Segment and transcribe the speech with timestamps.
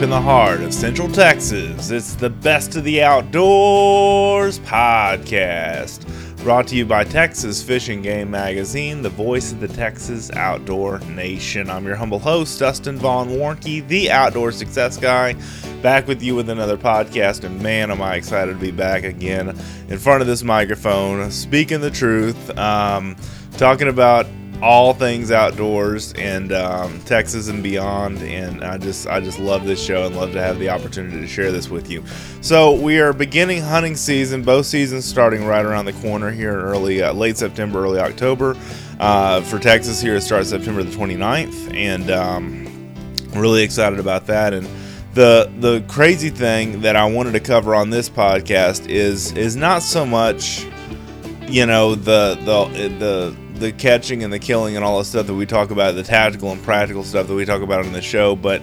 [0.00, 6.06] Deep in the heart of Central Texas, it's the Best of the Outdoors podcast.
[6.42, 11.68] Brought to you by Texas Fishing Game Magazine, the voice of the Texas outdoor nation.
[11.68, 15.36] I'm your humble host, Dustin Vaughn Warnke, the outdoor success guy,
[15.82, 17.44] back with you with another podcast.
[17.44, 19.50] And man, am I excited to be back again
[19.90, 23.16] in front of this microphone, speaking the truth, um,
[23.58, 24.24] talking about
[24.62, 28.18] all things outdoors and um, Texas and beyond.
[28.18, 31.26] And I just I just love this show and love to have the opportunity to
[31.26, 32.04] share this with you.
[32.40, 34.42] So we are beginning hunting season.
[34.42, 38.56] Both seasons starting right around the corner here in early uh, late September, early October.
[38.98, 42.92] Uh, for Texas here, it starts September the 29th, and um,
[43.34, 44.52] really excited about that.
[44.52, 44.68] And
[45.14, 49.82] the the crazy thing that I wanted to cover on this podcast is is not
[49.82, 50.66] so much
[51.48, 55.34] you know the the the the catching and the killing and all the stuff that
[55.34, 58.34] we talk about, the tactical and practical stuff that we talk about on the show,
[58.34, 58.62] but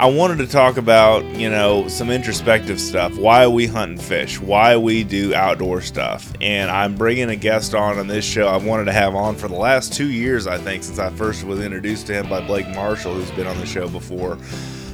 [0.00, 3.18] I wanted to talk about, you know, some introspective stuff.
[3.18, 6.32] Why we hunt and fish, why we do outdoor stuff.
[6.40, 9.48] And I'm bringing a guest on on this show I've wanted to have on for
[9.48, 12.68] the last two years, I think, since I first was introduced to him by Blake
[12.68, 14.38] Marshall, who's been on the show before.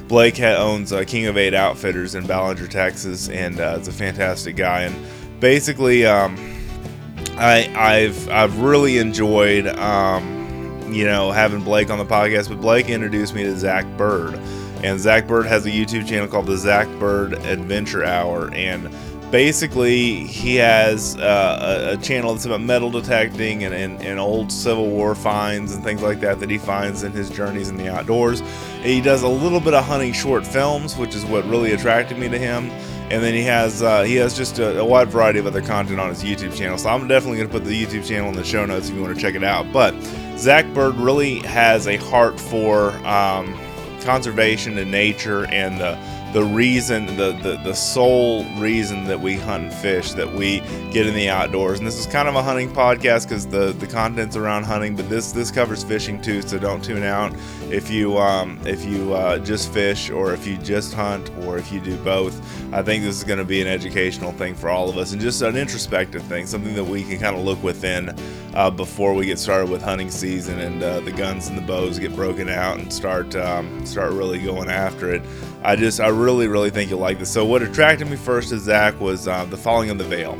[0.07, 4.55] Blake owns uh, King of Eight Outfitters in Ballinger, Texas, and uh, is a fantastic
[4.55, 4.81] guy.
[4.81, 4.95] And
[5.39, 6.35] basically, um,
[7.31, 12.89] I, I've I've really enjoyed um, you know having Blake on the podcast, but Blake
[12.89, 14.35] introduced me to Zach Byrd,
[14.83, 18.89] and Zach Byrd has a YouTube channel called the Zach Byrd Adventure Hour, and
[19.31, 24.51] basically he has uh, a, a, channel that's about metal detecting and, and, and, old
[24.51, 27.91] Civil War finds and things like that that he finds in his journeys in the
[27.91, 28.41] outdoors.
[28.41, 32.17] And he does a little bit of hunting short films, which is what really attracted
[32.17, 32.71] me to him
[33.11, 35.99] and then he has uh, he has just a, a, wide variety of other content
[35.99, 36.77] on his YouTube channel.
[36.77, 39.01] So I'm definitely going to put the YouTube channel in the show notes if you
[39.01, 39.71] want to check it out.
[39.71, 39.93] But
[40.37, 43.55] Zach Byrd really has a heart for um,
[44.01, 45.95] conservation and nature and the
[46.35, 50.59] the reason, the, the, the sole reason that we hunt and fish, that we
[50.91, 51.79] get in the outdoors.
[51.79, 55.07] And this is kind of a hunting podcast because the, the content's around hunting, but
[55.07, 56.41] this this covers fishing too.
[56.41, 57.33] So don't tune out
[57.71, 61.71] if you um, if you uh, just fish or if you just hunt or if
[61.71, 62.37] you do both.
[62.73, 65.21] I think this is going to be an educational thing for all of us and
[65.21, 68.13] just an introspective thing, something that we can kind of look within
[68.55, 71.97] uh, before we get started with hunting season and uh, the guns and the bows
[71.97, 75.21] get broken out and start um, start really going after it.
[75.65, 77.31] I just, I really, really think you'll like this.
[77.31, 80.33] So, what attracted me first to Zach was uh, the falling of the veil,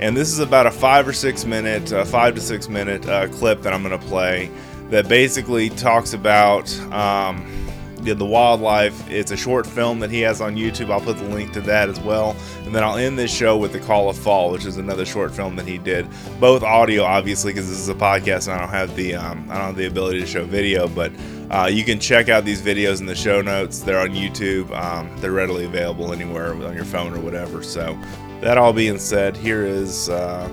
[0.00, 3.28] and this is about a five or six minute, uh, five to six minute uh,
[3.28, 4.50] clip that I'm going to play
[4.88, 6.74] that basically talks about.
[6.90, 7.61] Um,
[8.02, 9.08] the, the wildlife.
[9.10, 10.90] It's a short film that he has on YouTube.
[10.90, 12.36] I'll put the link to that as well.
[12.64, 15.32] And then I'll end this show with The Call of Fall, which is another short
[15.32, 16.06] film that he did.
[16.40, 19.54] Both audio, obviously, because this is a podcast and I don't have the um, I
[19.54, 21.12] don't have the ability to show video, but
[21.50, 23.80] uh, you can check out these videos in the show notes.
[23.80, 24.70] They're on YouTube.
[24.72, 27.62] Um, they're readily available anywhere on your phone or whatever.
[27.62, 27.98] So,
[28.40, 30.08] that all being said, here is.
[30.08, 30.48] Uh,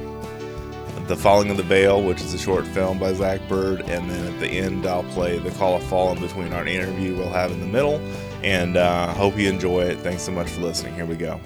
[1.09, 4.31] the Falling of the Veil, which is a short film by Zach Byrd, and then
[4.31, 7.51] at the end I'll play The Call of Fall in between our interview we'll have
[7.51, 7.95] in the middle.
[8.43, 9.97] And uh, hope you enjoy it.
[10.01, 10.93] Thanks so much for listening.
[10.93, 11.41] Here we go.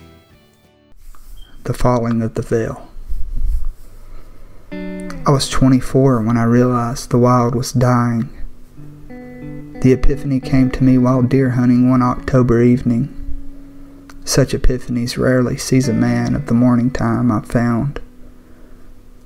[1.64, 2.90] The Falling of the Veil.
[5.26, 8.30] I was 24 when I realized the wild was dying.
[9.80, 13.16] The epiphany came to me while deer hunting one October evening.
[14.26, 18.02] Such epiphanies rarely seize a man of the morning time, I've found.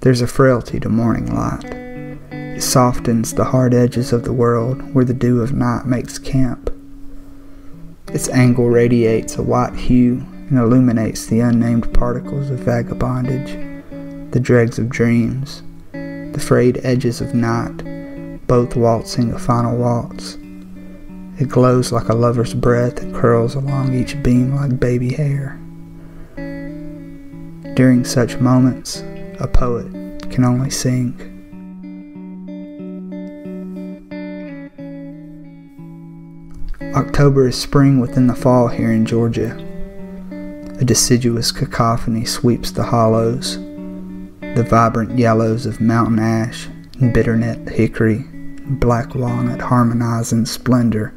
[0.08, 1.66] There's a frailty to morning light.
[2.32, 6.74] It softens the hard edges of the world where the dew of night makes camp.
[8.14, 14.80] Its angle radiates a white hue and illuminates the unnamed particles of vagabondage, the dregs
[14.80, 20.36] of dreams, the frayed edges of night, both waltzing a final waltz.
[21.38, 25.60] It glows like a lover's breath that curls along each beam like baby hair.
[27.76, 29.04] During such moments,
[29.40, 29.92] a poet
[30.32, 31.14] can only sing.
[36.96, 39.56] October is spring within the fall here in Georgia.
[40.80, 46.68] A deciduous cacophony sweeps the hollows, the vibrant yellows of mountain ash
[47.00, 48.26] and bitternut hickory
[48.70, 51.14] black walnut harmonize in splendor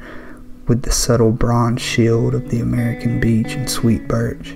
[0.69, 4.55] with the subtle bronze shield of the American beech and sweet birch.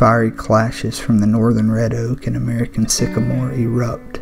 [0.00, 4.16] Fiery clashes from the northern red oak and American sycamore erupt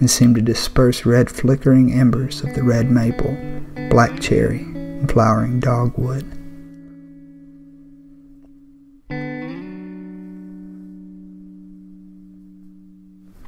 [0.00, 3.36] and seem to disperse red flickering embers of the red maple,
[3.90, 6.24] black cherry, and flowering dogwood.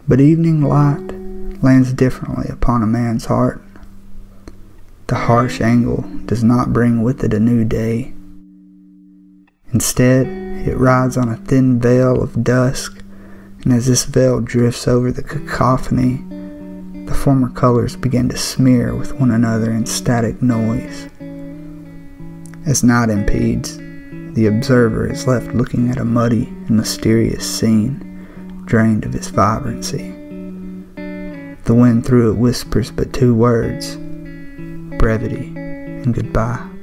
[0.07, 1.11] But evening light
[1.65, 3.61] lands differently upon a man's heart.
[5.09, 8.13] The harsh angle does not bring with it a new day
[9.73, 13.03] Instead, it rides on a thin veil of dusk,
[13.63, 16.25] and as this veil drifts over the cacophony,
[17.07, 21.09] the former colors begin to smear with one another in static noise.
[22.67, 23.79] As night impedes,
[24.35, 30.11] the observer is left looking at a muddy and mysterious scene, drained of its vibrancy.
[31.65, 33.97] The wind through it whispers but two words
[34.99, 36.76] brevity and goodbye.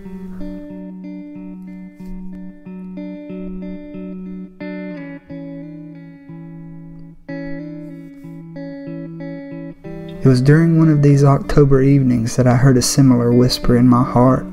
[10.23, 13.89] It was during one of these October evenings that I heard a similar whisper in
[13.89, 14.45] my heart.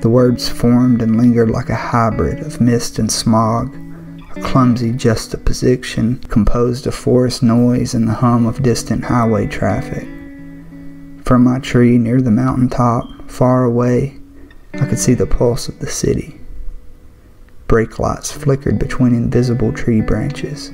[0.00, 3.72] The words formed and lingered like a hybrid of mist and smog,
[4.34, 10.02] a clumsy juxtaposition composed of forest noise and the hum of distant highway traffic.
[11.24, 14.18] From my tree near the mountain top, far away,
[14.74, 16.40] I could see the pulse of the city.
[17.68, 20.72] Brake lights flickered between invisible tree branches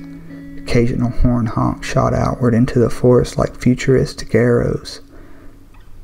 [0.68, 5.00] occasional horn honk shot outward into the forest like futuristic arrows.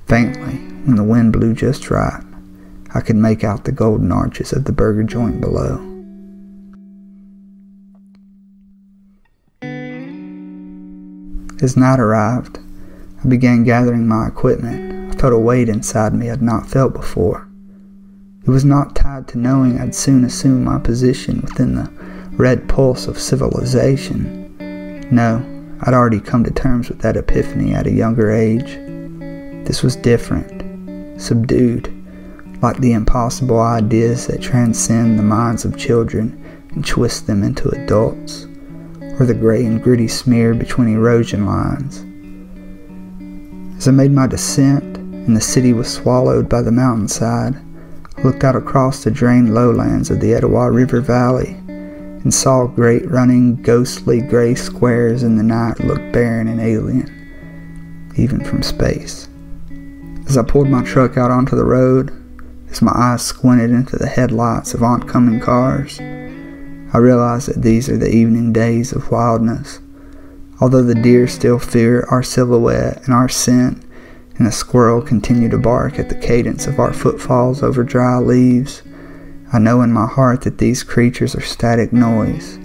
[0.06, 0.54] Faintly,
[0.86, 2.22] when the wind blew just right,
[2.94, 5.76] I could make out the golden arches of the burger joint below.
[11.62, 12.58] As night arrived,
[13.22, 15.14] I began gathering my equipment.
[15.14, 17.46] I felt a weight inside me I'd not felt before.
[18.46, 21.90] It was not tied to knowing I'd soon assume my position within the
[22.38, 24.43] red pulse of civilization.
[25.14, 25.46] No,
[25.82, 28.64] I'd already come to terms with that epiphany at a younger age.
[29.64, 31.88] This was different, subdued,
[32.60, 38.46] like the impossible ideas that transcend the minds of children and twist them into adults,
[39.20, 42.04] or the gray and gritty smear between erosion lines.
[43.78, 47.54] As I made my descent and the city was swallowed by the mountainside,
[48.16, 51.60] I looked out across the drained lowlands of the Etowah River Valley
[52.24, 58.42] and saw great running, ghostly gray squares in the night look barren and alien, even
[58.42, 59.28] from space.
[60.26, 62.10] As I pulled my truck out onto the road,
[62.70, 67.98] as my eyes squinted into the headlights of oncoming cars, I realized that these are
[67.98, 69.80] the evening days of wildness.
[70.60, 73.84] Although the deer still fear our silhouette and our scent,
[74.36, 78.82] and the squirrel continue to bark at the cadence of our footfalls over dry leaves,
[79.54, 82.58] I know in my heart that these creatures are static noise.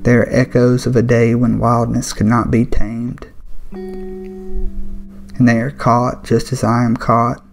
[0.00, 3.26] They are echoes of a day when wildness could not be tamed.
[3.72, 7.44] And they are caught just as I am caught.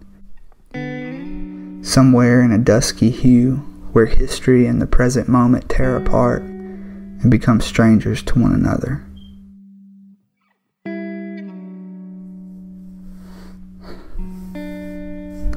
[1.82, 3.56] Somewhere in a dusky hue
[3.92, 9.04] where history and the present moment tear apart and become strangers to one another.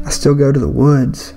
[0.06, 1.34] I still go to the woods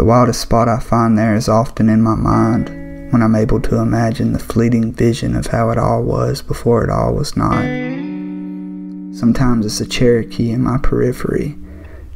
[0.00, 2.70] the wildest spot I find there is often in my mind
[3.12, 6.88] when I'm able to imagine the fleeting vision of how it all was before it
[6.88, 7.62] all was not.
[9.14, 11.58] Sometimes it's a Cherokee in my periphery,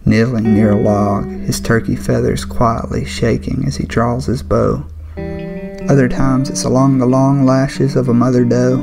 [0.07, 4.83] kneeling near a log, his turkey feathers quietly shaking as he draws his bow.
[5.87, 8.79] Other times it's along the long lashes of a mother doe,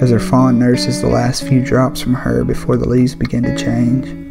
[0.00, 3.54] as her fawn nurses the last few drops from her before the leaves begin to
[3.54, 4.23] change.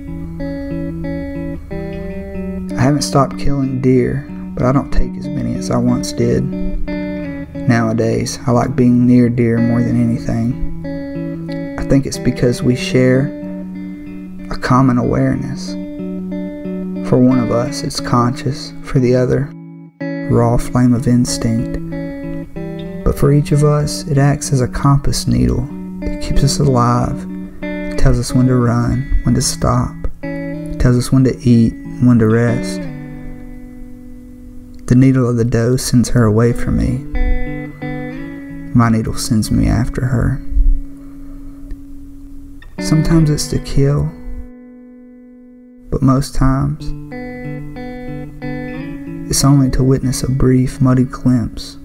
[2.83, 6.43] I haven't stopped killing deer, but I don't take as many as I once did.
[6.43, 11.79] Nowadays, I like being near deer more than anything.
[11.79, 13.27] I think it's because we share
[14.51, 15.71] a common awareness.
[17.07, 19.49] For one of us, it's conscious, for the other,
[20.29, 21.79] raw flame of instinct.
[23.05, 25.65] But for each of us, it acts as a compass needle.
[26.01, 27.25] It keeps us alive.
[27.61, 29.95] It tells us when to run, when to stop.
[30.21, 31.75] It tells us when to eat,
[32.05, 32.81] when to rest.
[34.88, 37.05] The needle of the doe sends her away from me.
[38.74, 40.41] My needle sends me after her.
[42.79, 44.03] Sometimes it's to kill,
[45.89, 46.91] but most times
[49.29, 51.77] it's only to witness a brief, muddy glimpse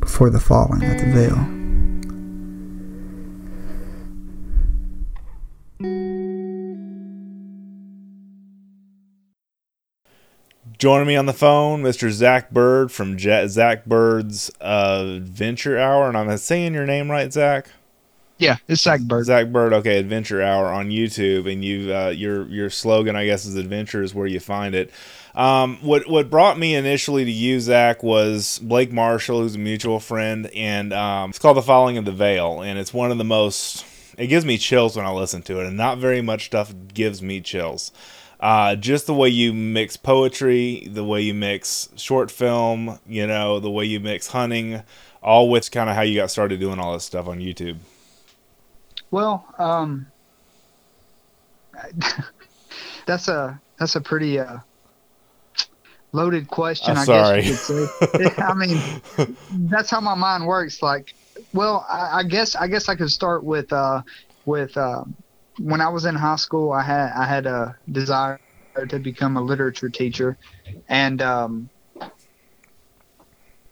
[0.00, 1.55] before the falling of the veil.
[10.86, 12.12] Joining me on the phone, Mr.
[12.12, 17.70] Zach Byrd from Zach Byrd's uh, Adventure Hour, and I'm saying your name right, Zach.
[18.38, 19.24] Yeah, it's Zach Byrd.
[19.24, 23.46] Zach Byrd, okay, Adventure Hour on YouTube, and you uh, your your slogan, I guess,
[23.46, 24.92] is "Adventure is where you find it."
[25.34, 29.98] Um, what what brought me initially to you, Zach, was Blake Marshall, who's a mutual
[29.98, 33.24] friend, and um, it's called "The Falling of the Veil," and it's one of the
[33.24, 33.84] most.
[34.16, 37.22] It gives me chills when I listen to it, and not very much stuff gives
[37.22, 37.90] me chills.
[38.40, 43.60] Uh, just the way you mix poetry, the way you mix short film, you know,
[43.60, 44.82] the way you mix hunting,
[45.22, 47.78] all with kind of how you got started doing all this stuff on YouTube.
[49.10, 50.06] Well, um,
[53.06, 54.58] that's a that's a pretty uh,
[56.12, 56.92] loaded question.
[56.92, 57.42] I'm I sorry.
[57.42, 58.34] guess you could say.
[58.42, 58.80] I mean,
[59.70, 60.82] that's how my mind works.
[60.82, 61.14] Like,
[61.52, 64.02] well, I, I guess I guess I could start with uh,
[64.44, 65.04] with uh,
[65.58, 66.72] when I was in high school.
[66.72, 68.40] I had I had a desire
[68.88, 70.36] to become a literature teacher,
[70.88, 71.68] and um,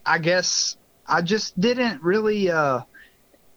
[0.05, 0.76] I guess
[1.07, 2.50] I just didn't really.
[2.50, 2.83] Uh,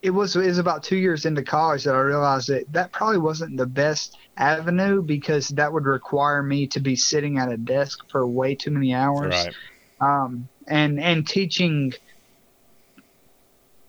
[0.00, 3.18] it was it was about two years into college that I realized that that probably
[3.18, 8.08] wasn't the best avenue because that would require me to be sitting at a desk
[8.08, 9.34] for way too many hours.
[9.34, 9.54] Right.
[10.00, 11.94] Um, and and teaching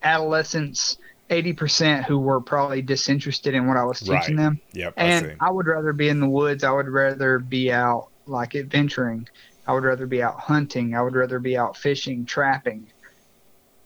[0.01, 0.98] adolescents
[1.29, 4.38] eighty percent who were probably disinterested in what I was teaching Right.
[4.38, 4.62] them.
[4.74, 4.93] Yep.
[4.98, 6.63] And I would rather be in the woods.
[6.63, 9.27] I would rather be out like adventuring.
[9.67, 10.95] I would rather be out hunting.
[10.95, 12.88] I would rather be out fishing, trapping.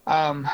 [0.07, 0.49] Um,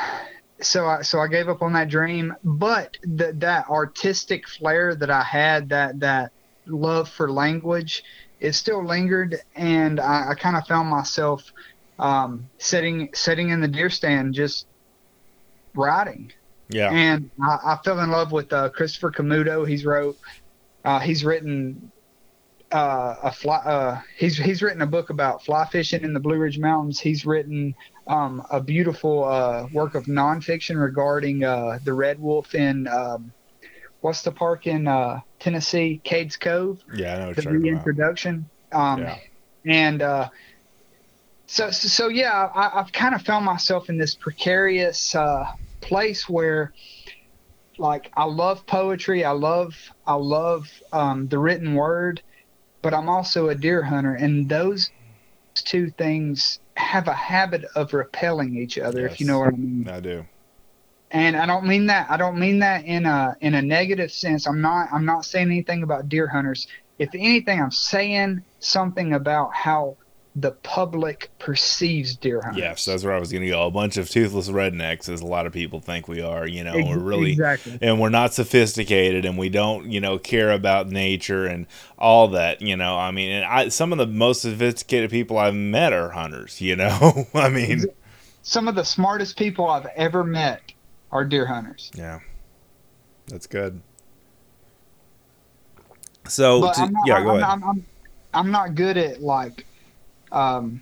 [0.62, 2.36] so I so I gave up on that dream.
[2.44, 6.32] But that that artistic flair that I had, that that
[6.66, 8.04] love for language,
[8.40, 11.52] it still lingered, and I, I kind of found myself
[12.00, 14.66] um, sitting sitting in the deer stand just
[15.76, 16.32] writing
[16.70, 16.90] yeah.
[16.92, 19.68] and I, I fell in love with uh, Christopher Camuto.
[19.68, 20.18] He's wrote,
[20.86, 21.92] uh, he's written
[22.72, 23.58] uh, a fly.
[23.58, 27.00] Uh, he's he's written a book about fly fishing in the Blue Ridge Mountains.
[27.00, 27.76] He's written
[28.08, 33.32] um, a beautiful uh, work of nonfiction regarding uh, the red wolf in um,
[34.02, 37.16] what's the park in uh, Tennessee, Cades Cove yeah.
[37.16, 37.64] I know the you're talking about.
[37.64, 38.50] reintroduction.
[38.72, 39.18] Um, Yeah.
[39.66, 40.30] And uh,
[41.48, 46.28] so, so, so, yeah, I, I've kind of found myself in this precarious uh, place
[46.28, 46.74] where,
[47.78, 49.24] like, I love poetry.
[49.24, 52.22] I love, I love um, the written word,
[52.82, 54.90] but I'm also a deer hunter, and those
[55.56, 59.06] two things have a habit of repelling each other.
[59.06, 60.26] If you know what I mean I do.
[61.12, 62.10] and I don't mean that.
[62.10, 64.48] I don't mean that in a in a negative sense.
[64.48, 64.90] I'm not.
[64.92, 66.68] I'm not saying anything about deer hunters.
[66.98, 69.98] If anything, I'm saying something about how
[70.36, 72.60] the public perceives deer hunters.
[72.62, 73.66] Yes, that's where I was going to go.
[73.66, 76.48] A bunch of toothless rednecks, as a lot of people think we are.
[76.48, 77.80] You know, we're really exactly.
[77.82, 81.66] and we're not sophisticated and we don't you know care about nature and
[81.98, 85.54] all that you know i mean and i some of the most sophisticated people i've
[85.56, 87.86] met are hunters you know i mean
[88.42, 90.62] Some of the smartest people I've ever met
[91.12, 91.92] are deer hunters.
[91.96, 92.20] yeah
[93.28, 93.82] that's good
[96.28, 97.86] so to- I'm not, yeah I'm, go ahead I'm, I'm,
[98.34, 99.66] I'm not good at like,
[100.32, 100.82] um,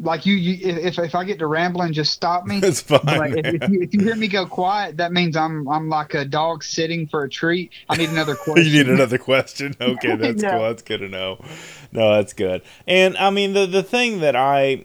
[0.00, 0.34] like you.
[0.34, 2.60] you if if I get to rambling, just stop me.
[2.62, 5.68] it's fine But if, if, you, if you hear me go quiet, that means I'm
[5.68, 7.72] I'm like a dog sitting for a treat.
[7.88, 8.66] I need another question.
[8.72, 10.50] you need another question okay that's Yeah.
[10.52, 11.44] cool that's good to know
[11.92, 14.84] no that's good and i mean the the thing that i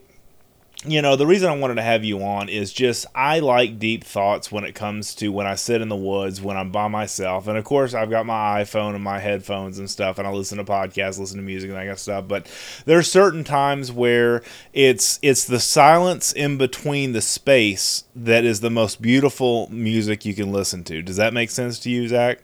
[0.87, 4.03] you know, the reason I wanted to have you on is just I like deep
[4.03, 7.47] thoughts when it comes to when I sit in the woods, when I'm by myself.
[7.47, 10.57] And of course, I've got my iPhone and my headphones and stuff, and I listen
[10.57, 12.27] to podcasts, listen to music, and that kind of stuff.
[12.27, 12.47] But
[12.85, 14.41] there are certain times where
[14.73, 20.33] it's it's the silence in between the space that is the most beautiful music you
[20.33, 21.01] can listen to.
[21.01, 22.39] Does that make sense to you, Zach?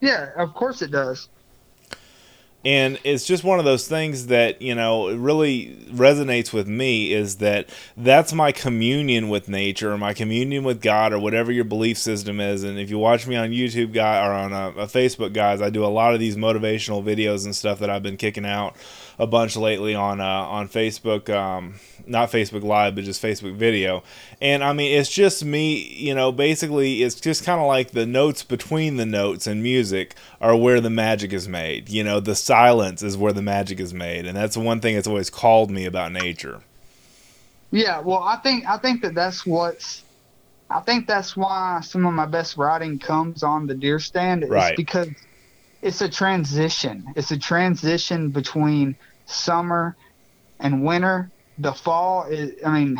[0.00, 1.28] Yeah, of course it does.
[2.64, 7.36] And it's just one of those things that you know really resonates with me is
[7.36, 11.98] that that's my communion with nature or my communion with god or whatever your belief
[11.98, 12.62] system is.
[12.62, 15.70] And if you watch me on youtube guy or on a, a facebook guys i
[15.70, 18.76] do a lot of these motivational videos and stuff that i've been kicking out
[19.22, 21.74] a bunch lately on uh, on facebook um,
[22.06, 24.02] not facebook live but just facebook video
[24.40, 28.06] and i mean it's just me you know basically it's just kind of like the
[28.06, 32.34] notes between the notes and music are where the magic is made you know the
[32.34, 35.84] silence is where the magic is made and that's one thing that's always called me
[35.86, 36.62] about nature
[37.70, 40.04] Yeah, well, I think I think that that's what's.
[40.70, 44.42] I think that's why some of my best writing comes on the deer stand.
[44.44, 44.76] It's Right.
[44.76, 45.08] because
[45.82, 47.12] it's a transition.
[47.16, 48.96] It's a transition between
[49.32, 49.96] summer
[50.60, 51.30] and winter.
[51.58, 52.52] The fall is.
[52.64, 52.96] I mean,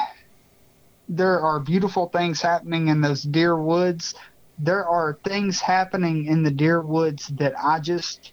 [1.08, 4.14] there are beautiful things happening in those deer woods.
[4.58, 8.32] There are things happening in the deer woods that I just.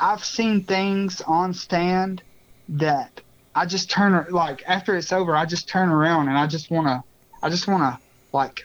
[0.00, 2.22] I've seen things on stand
[2.68, 3.20] that
[3.54, 6.86] I just turn like after it's over, I just turn around and I just want
[6.86, 7.02] to,
[7.42, 7.98] I just want to
[8.32, 8.64] like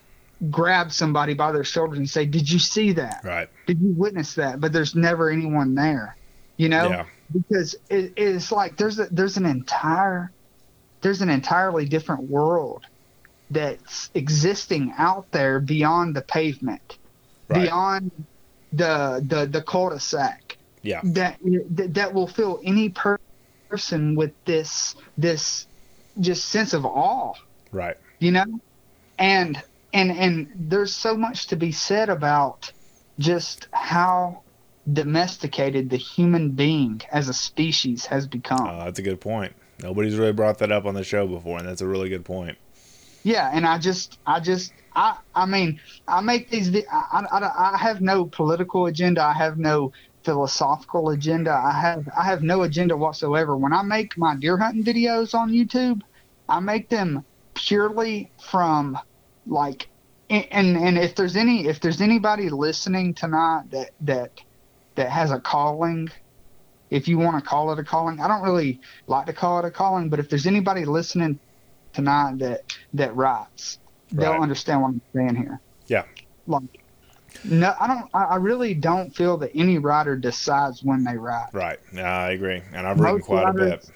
[0.51, 3.21] grab somebody by their shoulders and say, "Did you see that?
[3.23, 6.15] right Did you witness that?" But there's never anyone there,
[6.57, 10.31] you know, yeah because it, it's like there's a, there's an entire
[11.01, 12.85] there's an entirely different world
[13.51, 16.97] that's existing out there beyond the pavement,
[17.49, 17.63] Right.
[17.63, 18.11] beyond
[18.71, 21.01] the the the cul-de-sac Yeah.
[21.03, 21.37] that
[21.71, 23.19] that, that will fill any per-
[23.69, 25.67] person with this this
[26.19, 27.33] just sense of awe
[27.71, 27.97] Right.
[28.19, 28.45] you know
[29.19, 29.61] and
[29.93, 32.71] and and there's so much to be said about
[33.19, 34.42] just how
[34.91, 39.53] domesticated the human being as a species has become Uh, that's a good point.
[39.81, 42.57] Nobody's really brought that up on the show before, and that's a really good point.
[43.23, 47.77] yeah and i just i just i i mean i make these I, I, I
[47.77, 49.93] have no political agenda i have no
[50.25, 54.83] philosophical agenda i have i have no agenda whatsoever when i make my deer hunting
[54.83, 56.01] videos on youtube
[56.49, 57.23] i make them
[57.53, 58.97] purely from
[59.47, 59.87] like
[60.29, 64.31] and and and if there's any if there's anybody listening tonight that that
[64.95, 66.07] that has a calling
[66.89, 69.65] if you want to call it a calling i don't really like to call it
[69.65, 71.39] a calling but if there's anybody listening
[71.93, 72.61] tonight that
[72.93, 73.79] that writes
[74.11, 76.03] they'll understand what i'm saying here Yeah.
[76.47, 76.63] like
[77.43, 81.79] no i don't i really don't feel that any writer decides when they write Right.
[81.93, 83.89] Yeah, I agree, and I've written Most quite a bit.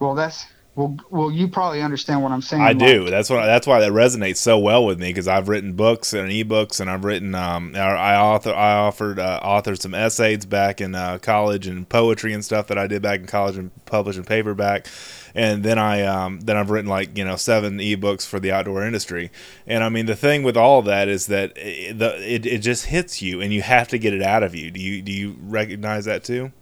[0.00, 0.44] well that's
[0.78, 3.10] well well you probably understand what i'm saying I like- do.
[3.10, 3.44] That's what.
[3.44, 6.88] That's why that resonates so well with me because I've written books and ebooks, and
[6.88, 7.34] I've written.
[7.34, 8.54] Um, I I author.
[8.54, 12.78] I offered uh, authored some essays back in uh, college and poetry and stuff that
[12.78, 14.86] I did back in college and published in paperback.
[15.34, 18.84] And then I um, then I've written like you know seven ebooks for the outdoor
[18.84, 19.30] industry.
[19.66, 22.86] And I mean the thing with all that is that it, the it, it just
[22.86, 24.70] hits you and you have to get it out of you.
[24.70, 26.52] Do you do you recognize that too?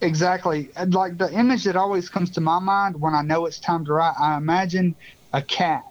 [0.00, 0.70] Exactly.
[0.76, 3.84] And, Like the image that always comes to my mind when I know it's time
[3.84, 4.96] to write, I imagine
[5.32, 5.84] a cat.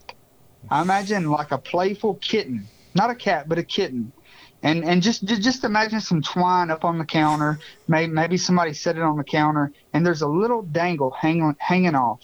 [0.69, 4.13] I imagine like a playful kitten, not a cat, but a kitten.
[4.61, 7.59] And and just just imagine some twine up on the counter.
[7.87, 11.95] Maybe maybe somebody set it on the counter, and there's a little dangle hanging hanging
[11.95, 12.19] off,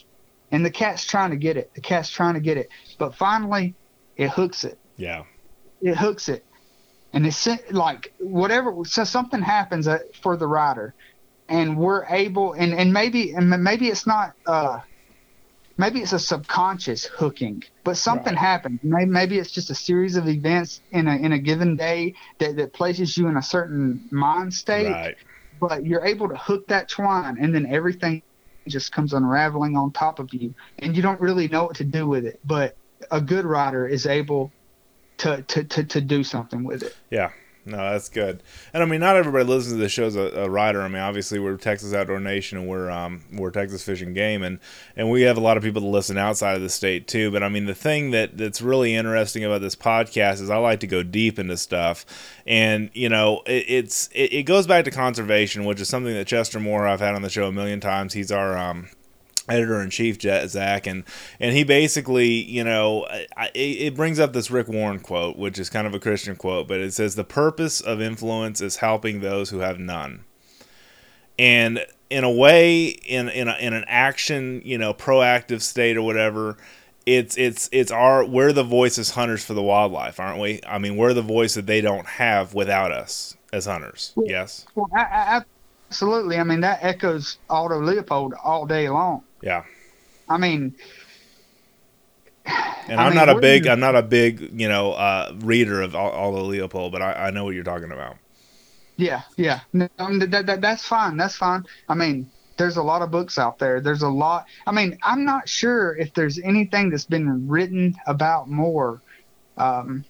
[0.51, 1.71] and the cat's trying to get it.
[1.75, 2.67] The cat's trying to get it,
[2.99, 3.75] but finally,
[4.17, 5.23] it hooks it Yeah.
[5.81, 6.45] it hooks it
[7.13, 10.93] and it's like whatever so something happens uh, for the rider
[11.47, 14.79] and we're able and and maybe and maybe it's not uh
[15.77, 18.39] maybe it's a subconscious hooking but something Right.
[18.39, 22.13] happens maybe, maybe it's just a series of events in a in a given day
[22.39, 25.15] that, that places you in a certain mind state Right.
[25.59, 28.21] but you're able to hook that twine and then everything
[28.67, 32.07] just comes unraveling on top of you and you don't really know what to do
[32.07, 32.73] with it but
[33.11, 34.53] a good rider is able
[35.19, 37.31] to to, to, to do something with it Yeah.
[37.67, 38.43] No, that's good.
[38.73, 40.83] And I mean, not everybody listens to the show as a, a writer.
[40.83, 44.59] I mean, obviously, we're Texas Outdoor Nation, and we're um, we're Texas Fishing Game, and
[44.95, 47.31] and we have a lot of people that listen outside of the state too.
[47.31, 50.79] But I mean, the thing that that's really interesting about this podcast is I like
[50.81, 52.05] to go deep into stuff,
[52.45, 56.27] and you know, it, it's it, it goes back to conservation, which is something that
[56.27, 58.13] Chester Moore I've had on the show a million times.
[58.13, 58.89] He's our um,
[59.47, 61.03] editor in chief, Zach, and
[61.39, 63.05] and he basically, you know,
[63.37, 66.67] I, it, brings up this Rick Warren quote, which is kind of a Christian quote,
[66.67, 70.23] but it says the purpose of influence is helping those who have none,
[71.37, 76.01] and in a way, in in, a, in an action, you know, proactive state or
[76.01, 76.57] whatever.
[77.05, 80.59] It's it's it's our we're the voice as hunters for the wildlife, aren't we?
[80.67, 84.13] I mean, we're the voice that they don't have without us as hunters.
[84.17, 84.65] Yes.
[84.73, 85.41] well I, I,
[85.89, 89.65] absolutely i mean that echoes aldo leopold all day long Yeah.
[90.29, 90.75] i mean
[92.87, 95.81] And I I'm mean, not a big, I'm not a big, you know, uh, reader
[95.81, 98.17] of all, Aldo Leopold, but I, I know what you're talking about.
[98.97, 99.61] Yeah, yeah.
[99.73, 101.17] No, um, that, that, that's fine.
[101.17, 101.65] That's fine.
[101.89, 103.81] I mean, there's a lot of books out there.
[103.81, 104.45] There's a lot.
[104.67, 109.03] I mean, I'm not sure if there's anything that's been written about more,
[109.57, 110.05] um,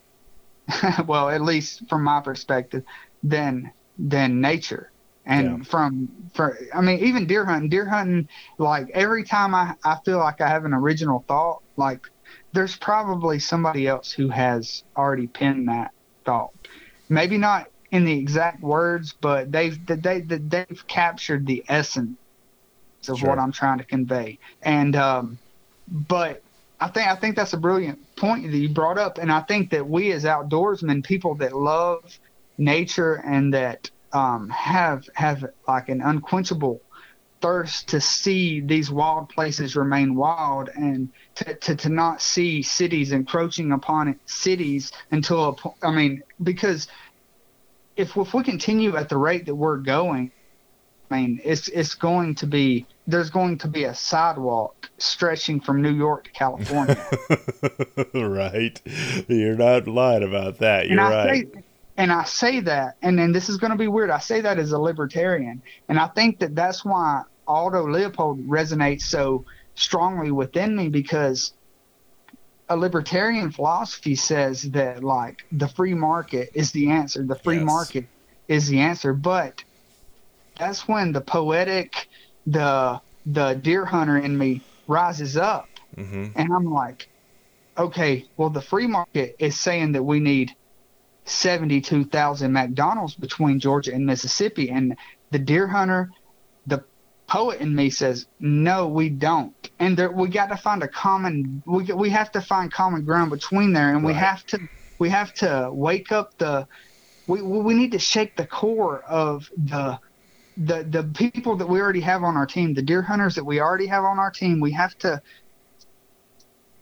[1.08, 2.84] well, at least from my perspective,
[3.24, 4.92] than than nature.
[5.26, 5.66] And Yeah.
[5.68, 8.28] from for I mean, even deer hunting, deer hunting,
[8.60, 12.00] like every time I, I feel like I have an original thought, like
[12.54, 15.92] there's probably somebody else who has already penned that
[16.26, 16.52] thought.
[17.10, 22.18] Maybe not in the exact words, but they've they, they they've captured the essence
[23.08, 23.22] of Sure.
[23.22, 24.40] what I'm trying to convey.
[24.62, 25.40] And um,
[25.88, 26.42] but
[26.80, 29.72] I think I think that's a brilliant point that you brought up, and I think
[29.72, 32.04] that we as outdoorsmen, people that love
[32.58, 36.82] nature and that um, have have like an unquenchable
[37.42, 43.12] thirst to see these wild places remain wild and to, to, to not see cities
[43.12, 46.88] encroaching upon it, cities until a I mean because
[47.96, 50.32] if if we continue at the rate that we're going,
[51.12, 55.82] I mean it's it's going to be there's going to be a sidewalk stretching from
[55.82, 56.98] New York to California.
[58.14, 58.82] right.
[59.28, 60.90] You're not lying about that.
[60.90, 61.54] You're right.
[61.54, 61.64] say,
[61.98, 64.10] and I say that, and then this is going to be weird.
[64.10, 69.04] I say that as a libertarian, and I think that that's why Aldo Leopold resonates
[69.04, 71.54] so strongly within me because
[72.70, 77.26] a libertarian philosophy says that like the free market is the answer.
[77.26, 77.66] The free Yes.
[77.66, 78.06] market
[78.48, 79.64] is the answer, but
[80.58, 81.94] that's when the poetic,
[82.46, 87.08] the the deer hunter in me rises up, hmm and I'm like,
[87.78, 90.52] okay, well the free market is saying that we need
[91.26, 94.96] seventy two thousand McDonald's between Georgia and Mississippi, and
[95.32, 96.12] the deer hunter,
[96.68, 96.84] the
[97.28, 101.62] poet in me says, no, we don't, and there, we got to find a common,
[101.66, 104.60] we we have to find common ground between there, and we have to
[105.00, 106.68] we have to wake up the
[107.28, 110.00] we we need to shake the core of the
[110.58, 113.60] the the people that we already have on our team, the deer hunters that we
[113.60, 114.60] already have on our team.
[114.60, 115.22] We have to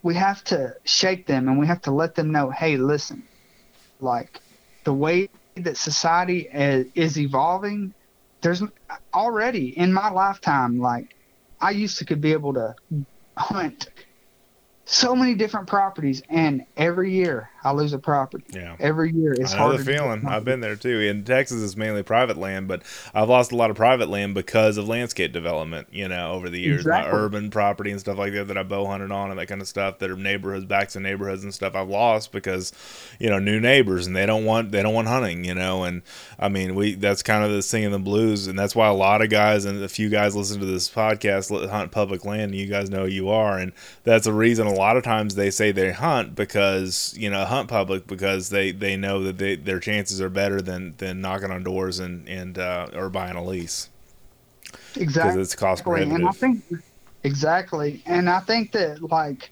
[0.04, 3.24] we have to shake them and we have to let them know, hey, listen,
[4.04, 4.40] like
[4.84, 7.94] the way that society is, is evolving,
[8.42, 8.62] there's
[9.14, 11.16] already in my lifetime, like
[11.62, 12.76] I used to could be able to
[13.38, 13.90] hunt
[14.86, 18.44] so many different properties, and every year I lose a property.
[18.54, 18.76] Yeah.
[18.80, 19.80] Every year it's I know hard.
[19.80, 20.26] the feeling.
[20.28, 21.00] I've been there too.
[21.00, 24.78] In Texas, it's mainly private land, but I've lost a lot of private land because
[24.78, 25.88] of landscape development.
[25.92, 28.86] You know, over the years, my urban property and stuff like that that I bow
[28.86, 31.76] hunted on and that kind of stuff that are neighborhoods, backs of neighborhoods and stuff.
[31.76, 32.74] I've lost because
[33.20, 35.46] you know new neighbors and they don't want they don't want hunting.
[35.46, 36.02] You know, and
[36.38, 39.22] I mean we that's kind of the singing the blues, and that's why a lot
[39.22, 42.44] of guys and a few guys listen to this podcast hunt public land.
[42.44, 43.72] And you guys know who you are, and
[44.04, 47.70] that's a reason a lot of times they say they hunt because you know hunt
[47.70, 51.64] public because they they know that they, their chances are better than than knocking on
[51.64, 53.90] doors and and uh, or buying a lease
[54.96, 55.36] Exactly.
[55.36, 56.34] because it's cost Exactly, and I prohibitive.
[56.34, 56.64] think
[57.24, 59.52] exactly, and I think that like,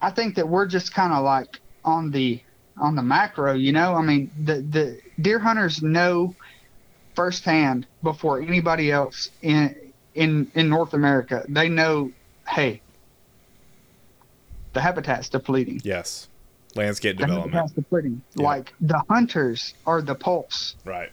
[0.00, 2.42] I think that we're just kind of like on the
[2.78, 3.94] on the macro, you know.
[3.94, 6.36] I mean, the the deer hunters know
[7.14, 9.74] firsthand before anybody else in
[10.14, 11.44] in in North America.
[11.48, 12.12] They know,
[12.48, 12.82] hey,
[14.72, 15.82] the habitat's depleting.
[15.82, 16.27] Yes,
[16.78, 17.74] landscape The development.
[17.74, 18.22] depleting.
[18.36, 18.44] Yeah.
[18.46, 21.10] Like the hunters are the pulse Right.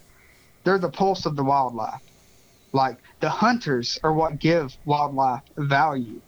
[0.64, 2.02] they're the pulse of the wildlife.
[2.72, 6.22] Like the hunters are what give wildlife value.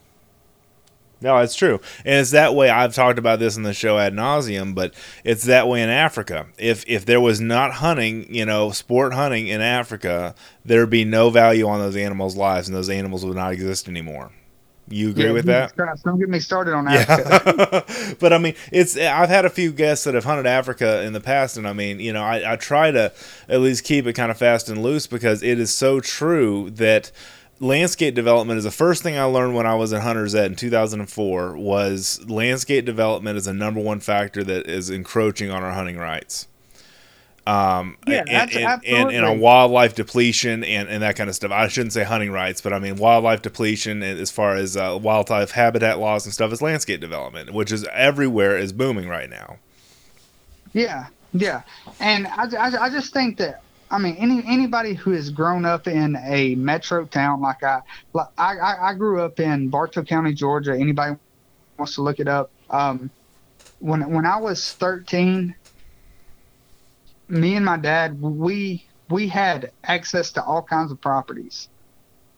[1.20, 2.70] No, it's true, and it's that way.
[2.70, 6.46] I've talked about this in the show ad nauseum, but it's that way in Africa.
[6.60, 11.32] If if there was not hunting, you know, sport hunting in Africa, there'd be no
[11.32, 14.30] value on those animals' lives, and those animals would not exist anymore.
[14.90, 15.76] You agree Yeah, with Jesus that?
[15.76, 17.42] Christ, don't get me started on Africa.
[17.48, 21.14] Yeah, but I mean, it's I've had a few guests that have hunted Africa in
[21.14, 23.12] the past, and I mean, you know, I, I try to
[23.50, 27.12] at least keep it kind of fast and loose because it is so true that
[27.60, 30.56] landscape development is the first thing I learned when I was at Hunters Ed in
[30.56, 35.98] 2004 was landscape development is a number one factor that is encroaching on our hunting
[35.98, 36.48] rights.
[37.48, 41.50] Um, Yeah, and, and, and, and on wildlife depletion and, and that kind of stuff.
[41.52, 45.52] I shouldn't say hunting rights, but I mean wildlife depletion as far as uh, wildlife
[45.52, 49.60] habitat loss and stuff is landscape development, which is everywhere is booming right now.
[50.74, 51.62] yeah, yeah.
[52.02, 55.88] And I, I, I just think that I mean any anybody who has grown up
[55.88, 57.80] in a metro town like I
[58.12, 60.74] like I, I, grew up in Bartow County, Georgia.
[60.74, 61.16] Anybody
[61.78, 62.52] wants to look it up.
[62.70, 63.10] Um,
[63.80, 65.56] when when I was 13,
[67.30, 71.70] me and my dad we we had access to all kinds of properties.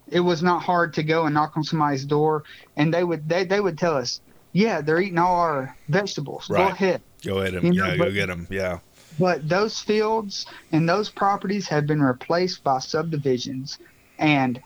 [0.08, 2.44] It was not hard to go and knock on somebody's door,
[2.76, 4.22] and they would they, they would tell us,
[4.54, 6.48] "Yeah, they're eating all our vegetables.
[6.48, 6.74] Go Right.
[6.74, 8.48] ahead." Go ahead and You know, yeah, go get them.
[8.50, 8.80] Yeah,
[9.18, 13.78] But those fields and those properties have been replaced by subdivisions,
[14.18, 14.60] and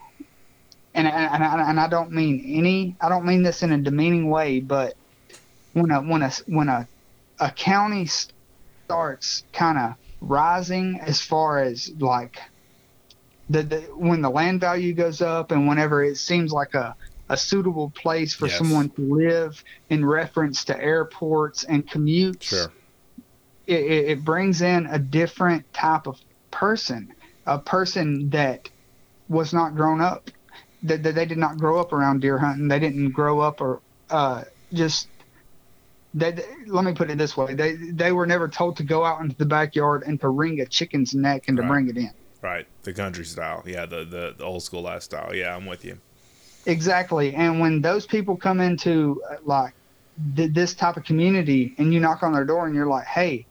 [0.94, 2.96] and and, and, and I don't mean any.
[3.00, 4.94] I don't mean this in a demeaning way, but
[5.72, 6.88] when a when a when a
[7.40, 8.08] a county
[8.86, 12.38] starts kind of rising as far as like
[13.48, 16.94] the, the when the land value goes up and whenever it seems like a
[17.30, 18.58] a suitable place for Yes.
[18.58, 22.72] someone to live in reference to airports and commutes sure.
[23.66, 26.18] it, it it brings in a different type of
[26.52, 27.08] person,
[27.46, 28.68] a person that
[29.28, 30.30] was not grown up,
[30.82, 32.68] that, that they did not grow up around deer hunting.
[32.68, 35.08] They didn't grow up or uh, just.
[36.16, 36.32] They,
[36.66, 39.36] let me put it this way: they they were never told to go out into
[39.36, 41.68] the backyard and to wring a chicken's neck and to Right.
[41.68, 42.10] bring it in.
[42.40, 43.62] Right, the country style.
[43.66, 45.34] Yeah, the, the the old school lifestyle.
[45.34, 45.98] Yeah, I'm with you.
[46.66, 47.34] Exactly.
[47.34, 49.74] And when those people come into uh, like
[50.36, 53.44] th- this type of community and you knock on their door and you're like, hey,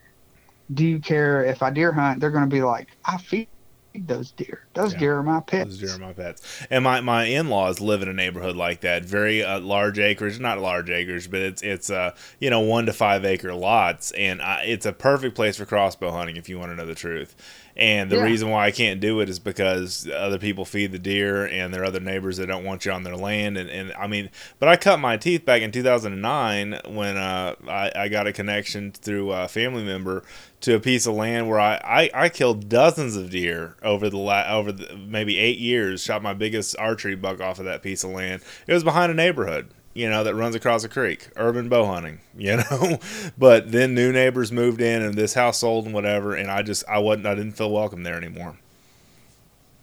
[0.74, 2.20] do you care if I deer hunt?
[2.20, 3.48] They're going to be like, I feed
[3.96, 4.62] those deer.
[4.74, 5.00] Those Yeah.
[5.00, 5.78] deer are my pets.
[5.78, 6.42] Those deer are my pets.
[6.70, 9.06] And my, my in laws live in a neighborhood like that.
[9.06, 12.94] Very uh, large acreage, not large acres, but it's it's uh you know one to
[12.94, 16.72] five acre lots, and I, it's a perfect place for crossbow hunting if you want
[16.72, 17.36] to know the truth.
[17.76, 18.24] And the Yeah.
[18.26, 21.82] reason why I can't do it is because other people feed the deer, and there
[21.82, 23.58] are other neighbors that don't want you on their land.
[23.58, 24.30] And, and I mean,
[24.60, 28.92] but I cut my teeth back in 2009 when uh, I, I got a connection
[28.92, 30.24] through a family member
[30.64, 34.18] to a piece of land where I, I, I killed dozens of deer over the
[34.18, 36.02] la- over the, maybe eight years.
[36.02, 38.42] Shot my biggest archery buck off of that piece of land.
[38.66, 41.28] It was behind a neighborhood, you know, that runs across a creek.
[41.36, 42.98] Urban bow hunting, you know.
[43.38, 46.88] but then new neighbors moved in, and this house sold and whatever, and I just
[46.88, 48.56] I wasn't I didn't feel welcome there anymore.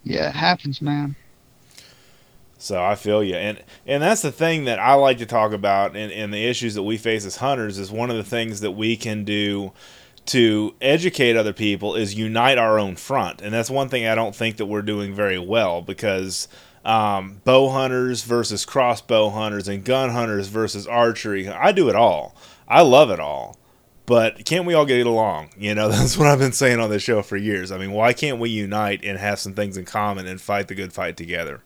[0.02, 1.14] Yeah, it happens, man.
[2.56, 5.94] So I feel you, and and that's the thing that I like to talk about,
[5.94, 8.70] and, and the issues that we face as hunters is one of the things that
[8.70, 9.72] we can do
[10.30, 14.34] to educate other people is unite our own front, and that's one thing I don't
[14.34, 16.46] think that we're doing very well because
[16.84, 22.34] um, bow hunters versus crossbow hunters and gun hunters versus archery, I do it all.
[22.68, 23.58] I love it all.
[24.06, 25.50] But can't we all get along?
[25.58, 27.70] You know, that's what I've been saying on this show for years.
[27.70, 30.74] I mean, why can't we unite and have some things in common and fight the
[30.74, 31.62] good fight together?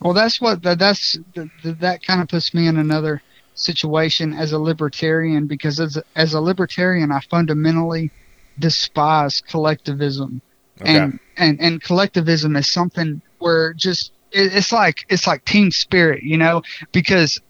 [0.00, 1.18] Well, that's what that, that's
[1.64, 3.22] that kind of puts me in another
[3.56, 8.12] situation as a libertarian because as a, as a libertarian, I fundamentally
[8.58, 10.40] despise collectivism,
[10.80, 10.96] Okay.
[10.96, 16.22] and and and collectivism is something where just it, it's like it's like team spirit,
[16.22, 17.40] you know, because.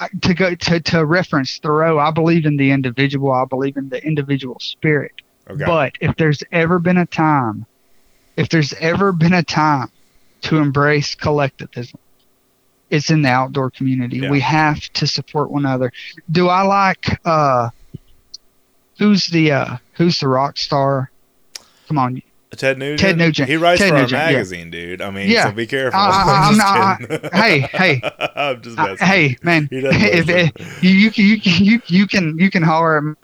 [0.00, 3.30] I- To go to, to reference Thoreau, I believe in the individual.
[3.30, 5.12] I believe in the individual spirit.
[5.48, 5.64] Okay.
[5.64, 7.64] But if there's ever been a time,
[8.36, 9.92] if there's ever been a time
[10.42, 12.00] to embrace collectivism,
[12.94, 14.18] it's in the outdoor community.
[14.18, 14.30] Yeah.
[14.30, 15.92] We have to support one another.
[16.30, 17.70] Do I like uh
[18.98, 21.10] who's the uh who's the rock star?
[21.88, 22.22] Come on.
[22.52, 23.00] Ted Nugent.
[23.00, 23.48] Ted Nugent.
[23.48, 24.26] He writes Ted for our Nugent, yeah.
[24.32, 25.02] magazine, dude.
[25.02, 25.48] I mean, Yeah.
[25.48, 25.98] so be careful.
[25.98, 27.30] I- I- I'm not- kidding.
[27.32, 28.00] hey, hey.
[28.36, 29.06] I'm just Uh, messing.
[29.06, 32.98] hey man, if, if you you can you can you, you can you can holler
[32.98, 33.16] at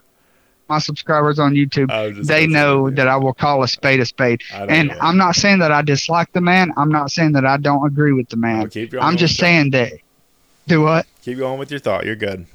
[0.71, 4.41] my subscribers on YouTube, they know that I will call a spade a spade.
[4.53, 4.97] And know.
[5.01, 6.71] I'm not saying that I dislike the man.
[6.77, 8.67] I'm not saying that I don't agree with the man.
[8.67, 9.91] Going I'm just saying that.
[10.67, 11.05] Do what?
[11.23, 12.05] Keep going with your thought.
[12.05, 12.45] You're good.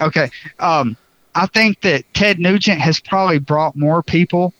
[0.00, 0.30] Okay.
[0.58, 0.96] Um,
[1.34, 4.54] I think that Ted Nugent has probably brought more people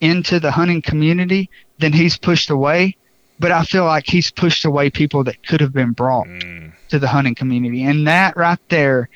[0.00, 2.96] into the hunting community than he's pushed away.
[3.38, 6.98] But I feel like he's pushed away people that could have been brought Mm, to
[6.98, 7.84] the hunting community.
[7.84, 9.08] And that right there,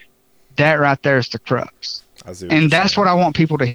[0.56, 2.03] that right there is the crux.
[2.26, 3.74] And that's what I want people to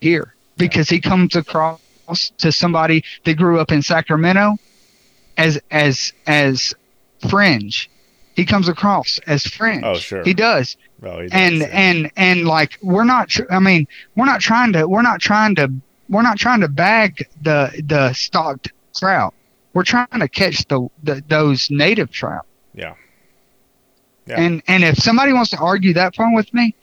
[0.00, 1.80] hear because he comes across
[2.38, 4.56] to somebody that grew up in Sacramento
[5.36, 6.74] as as as
[7.28, 7.90] fringe.
[8.36, 9.84] He comes across as fringe.
[9.84, 10.24] Oh, sure.
[10.24, 11.66] He does Oh, he does, and yeah.
[11.72, 15.54] and and like we're not tr- i mean we're not trying to we're not trying
[15.56, 15.70] to
[16.08, 19.34] we're not trying to bag the the stocked trout
[19.74, 22.94] we're trying to catch the, the those native trout Yeah.
[24.26, 24.40] Yeah.
[24.40, 26.74] and and if somebody wants to argue that point with me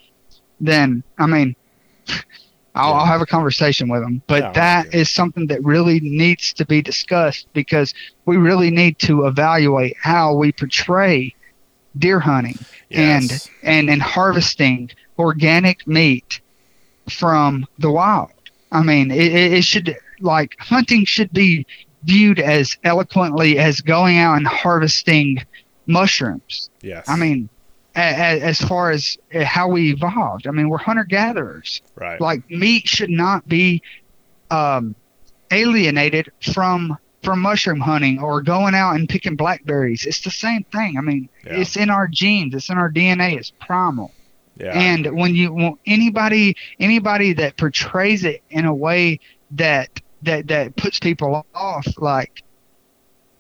[0.62, 1.56] then i mean
[2.74, 3.00] I'll, Yeah.
[3.00, 6.66] I'll have a conversation with them but Yeah, that is something that really needs to
[6.66, 7.94] be discussed because
[8.26, 11.36] we really need to evaluate how we portray
[11.98, 12.58] deer hunting
[12.90, 13.50] Yes.
[13.64, 16.40] and and harvesting organic meat
[17.10, 18.32] from the wild.
[18.72, 21.66] I mean, it, it should like hunting should be
[22.04, 25.44] viewed as eloquently as going out and harvesting
[25.88, 26.70] mushrooms.
[26.82, 27.08] yes.
[27.10, 27.50] I mean,
[27.96, 31.82] as far as uh, how we evolved, I mean, we're hunter gatherers.
[31.96, 32.20] right.
[32.22, 33.82] Like meat should not be
[34.50, 34.96] um,
[35.52, 40.06] alienated from from mushroom hunting or going out and picking blackberries.
[40.08, 40.98] It's the same thing.
[40.98, 41.58] I mean, Yeah.
[41.60, 42.56] it's in our genes.
[42.56, 43.38] It's in our DNA.
[43.38, 44.12] It's primal.
[44.58, 44.72] yeah.
[44.72, 49.20] And when you when anybody anybody that portrays it in a way
[49.52, 52.44] that that that puts people off, like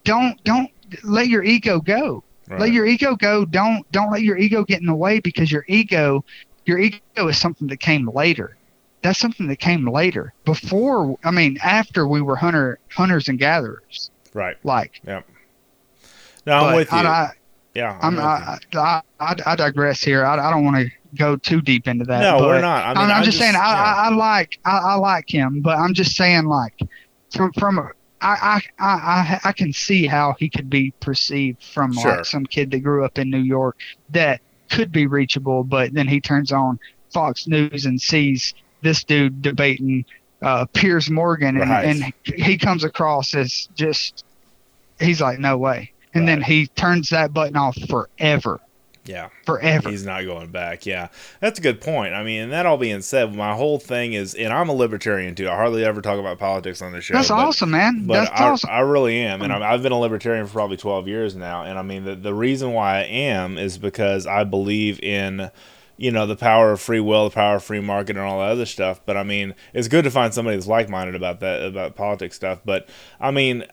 [0.04, 0.70] don't don't
[1.04, 2.24] let your ego go.
[2.52, 2.62] Right.
[2.62, 3.46] Let your ego go.
[3.46, 6.24] Don't don't let your ego get in the way because your ego
[6.66, 8.58] your ego is something that came later.
[9.02, 10.34] That's something that came later.
[10.46, 14.12] Before I mean after we were hunter hunters and gatherers.
[14.34, 14.58] right.
[14.64, 15.02] Like
[16.46, 16.98] No, I'm with you.
[16.98, 17.32] I, I,
[17.74, 18.00] yeah.
[18.02, 18.60] I'm, I'm.
[18.74, 20.26] I, I, I, digress here.
[20.26, 22.22] I, I don't want to go too deep into that.
[22.22, 22.86] no, but we're not.
[22.86, 23.96] I mean, am I just, saying I, yeah.
[23.96, 26.80] I, I like I, I like him, but I'm just saying like
[27.32, 31.94] from from a, I, I, I, I can see how he could be perceived from
[31.94, 32.18] Sure.
[32.18, 33.78] like some kid that grew up in New York
[34.12, 36.80] that could be reachable, but then he turns on
[37.14, 40.06] Fox News and sees this dude debating
[40.42, 41.86] uh, Piers Morgan, and, Right.
[41.86, 44.24] and he comes across as just
[45.00, 48.60] he's like no way, and then he turns that button off forever,
[49.06, 49.30] yeah.
[49.46, 49.90] forever.
[49.90, 50.86] He's not going back.
[50.86, 51.10] Yeah,
[51.40, 52.14] that's a good point.
[52.14, 55.36] I mean, and that all being said, my whole thing is, and I'm a libertarian
[55.36, 55.50] too.
[55.50, 57.16] I hardly ever talk about politics on the show.
[57.16, 58.06] That's but, awesome, man.
[58.06, 58.70] But That's I, awesome.
[58.70, 59.56] I really am, and mm.
[59.56, 61.64] I'm, I've been a libertarian for probably 12 years now.
[61.64, 65.50] And I mean, the the reason why I am is because I believe in,
[65.98, 68.52] you know, the power of free will, the power of free market, and all that
[68.52, 69.02] other stuff.
[69.06, 72.36] But I mean, it's good to find somebody that's like minded about that about politics
[72.36, 72.62] stuff.
[72.64, 72.88] But
[73.20, 73.66] I mean.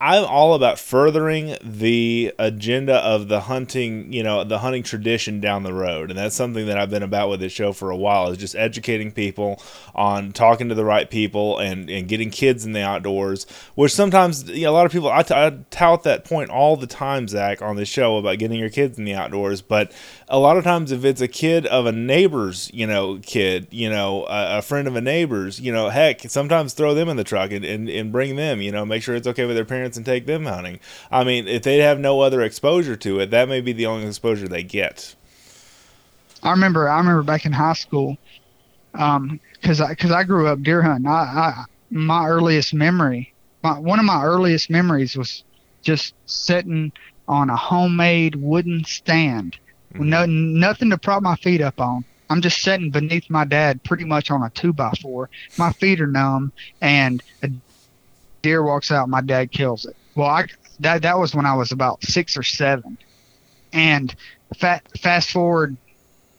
[0.00, 5.40] I, am all about furthering the agenda of the hunting, you know, the hunting tradition
[5.40, 7.96] down the road, and that's something that I've been about with this show for a
[7.96, 8.30] while.
[8.30, 9.62] Is just educating people
[9.94, 13.46] on talking to the right people and and getting kids in the outdoors.
[13.74, 16.76] Which sometimes, you know, a lot of people I, t- I tout that point all
[16.76, 19.62] the time, Zach, on this show about getting your kids in the outdoors.
[19.62, 19.92] But
[20.28, 23.88] a lot of times, if it's a kid of a neighbor's, you know, kid, you
[23.88, 27.24] know, a, a friend of a neighbor's, you know, heck, sometimes throw them in the
[27.24, 29.96] truck and, and, and bring them, you know, make sure it's okay with their parents
[29.96, 30.80] and take them hunting.
[31.10, 34.06] I mean, if they have no other exposure to it, that may be the only
[34.06, 35.14] exposure they get.
[36.42, 38.18] I remember, I remember back in high school,
[38.94, 41.06] um, cause I, cause I grew up deer hunting.
[41.06, 45.44] I, I my earliest memory, my, one of my earliest memories was
[45.82, 46.92] just sitting
[47.26, 49.56] on a homemade wooden stand
[49.94, 50.08] mm-hmm.
[50.08, 52.04] no, nothing to prop my feet up on.
[52.28, 55.30] I'm just sitting beneath my dad, pretty much on a two by four.
[55.58, 57.50] My feet are numb, and a
[58.42, 59.08] deer walks out.
[59.08, 59.96] My dad kills it.
[60.14, 60.46] Well, I
[60.80, 62.98] that that was when I was about six or seven,
[63.72, 64.14] and
[64.56, 65.76] fat, fast forward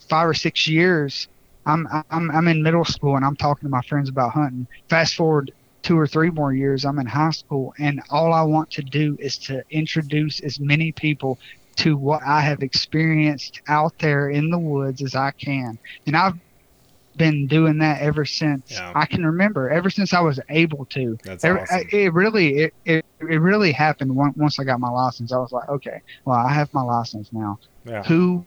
[0.09, 1.27] five or six years,
[1.65, 4.67] I'm I'm I'm in middle school and I'm talking to my friends about hunting.
[4.89, 5.51] Fast forward
[5.83, 9.17] two or three more years, I'm in high school, and all I want to do
[9.19, 11.39] is to introduce as many people
[11.77, 15.79] to what I have experienced out there in the woods as I can.
[16.05, 16.37] And I've
[17.21, 18.91] been doing that ever since yeah.
[18.95, 21.19] I can remember, ever since I was able to.
[21.23, 21.87] That's awesome.
[21.91, 25.31] It really, it, it, it really happened once I got my license.
[25.31, 27.59] I was like, okay, well, I have my license now.
[27.85, 28.01] Yeah.
[28.03, 28.43] Who,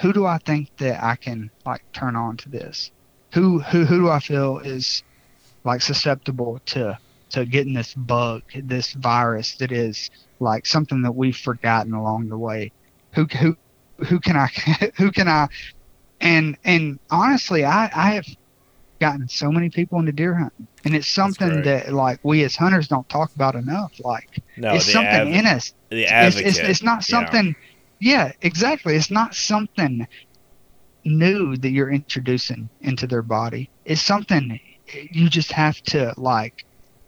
[0.00, 2.90] who do I think that I can like turn on to this?
[3.32, 5.04] Who, who, who do I feel is
[5.62, 6.98] like susceptible to,
[7.30, 12.38] to getting this bug, this virus that is like something that we've forgotten along the
[12.38, 12.72] way.
[13.12, 13.56] Who who
[14.08, 14.46] who can I
[14.96, 15.48] who can I
[16.20, 18.26] and and honestly I I have
[19.00, 22.88] gotten so many people into deer hunting and it's something that like we as hunters
[22.88, 26.82] don't talk about enough like no, it's something in us the advocate, it's, it's, it's
[26.82, 27.54] not something
[28.00, 30.06] yeah exactly it's not something
[31.04, 34.58] new that you're introducing into their body it's something
[35.10, 36.64] you just have to like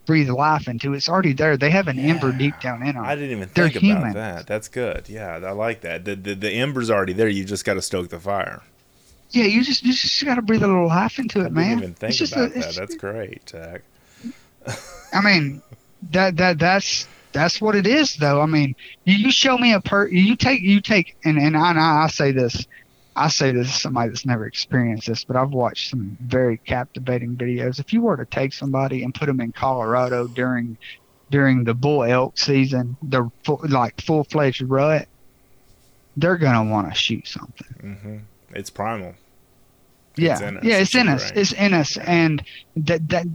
[0.07, 0.95] breathe life into.
[0.95, 1.57] It's already there.
[1.57, 2.15] They have an yeah.
[2.15, 3.05] ember deep down in them.
[3.05, 4.13] I didn't even They're think human.
[4.13, 4.47] about that.
[4.47, 5.09] That's good.
[5.09, 6.05] Yeah, I like that.
[6.05, 7.29] The, the the ember's already there.
[7.29, 8.63] You just got to stoke the fire.
[9.37, 11.69] Yeah, you just you just got to breathe a little life into it, I man.
[11.69, 12.75] Didn't even think it's about a, that.
[12.75, 13.83] That's great, Jack.
[15.13, 15.63] I mean,
[16.11, 18.41] that that that's that's what it is, though.
[18.41, 22.05] I mean, you, you show me a per, you take you take, and and I,
[22.05, 22.67] I say this
[23.17, 27.37] I say this as somebody that's never experienced this, but I've watched some very captivating
[27.37, 27.81] videos.
[27.81, 30.77] If you were to take somebody and put them in Colorado during
[31.31, 35.09] during the bull elk season, the full, like full fledged rut,
[36.17, 37.75] they're gonna want to shoot something.
[37.83, 38.17] Mm-hmm.
[38.55, 39.15] It's primal.
[40.17, 41.31] Yeah, it's yeah, it's in us.
[41.35, 42.43] It's in us, and
[42.77, 43.27] that that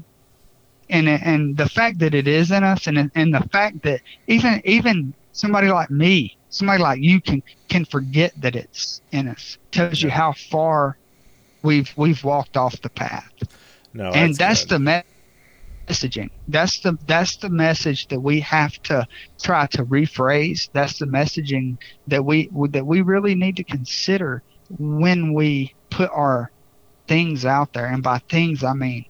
[0.89, 4.61] and and the fact that it is in us, and and the fact that even
[4.65, 9.57] even somebody like me somebody like you can can forget that it's in us.
[9.71, 10.97] Tells you how far
[11.63, 13.31] we've we've walked off the path.
[13.93, 15.01] No, and that's, that's the me-
[15.87, 16.29] messaging.
[16.47, 19.07] That's the that's the message that we have to
[19.41, 20.69] try to rephrase.
[20.73, 24.43] That's the messaging that we that we really need to consider
[24.77, 26.51] when we put our
[27.07, 27.87] things out there.
[27.87, 29.05] And by things, I mean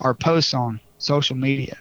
[0.00, 1.76] our posts on social media.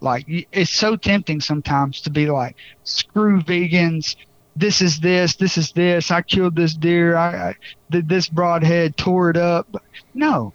[0.00, 4.16] Like it's so tempting sometimes to be like, screw vegans,
[4.54, 6.10] this is this, this is this.
[6.10, 7.16] I killed this deer.
[7.16, 7.54] I, I
[7.90, 9.68] this broadhead, tore it up.
[10.14, 10.52] No,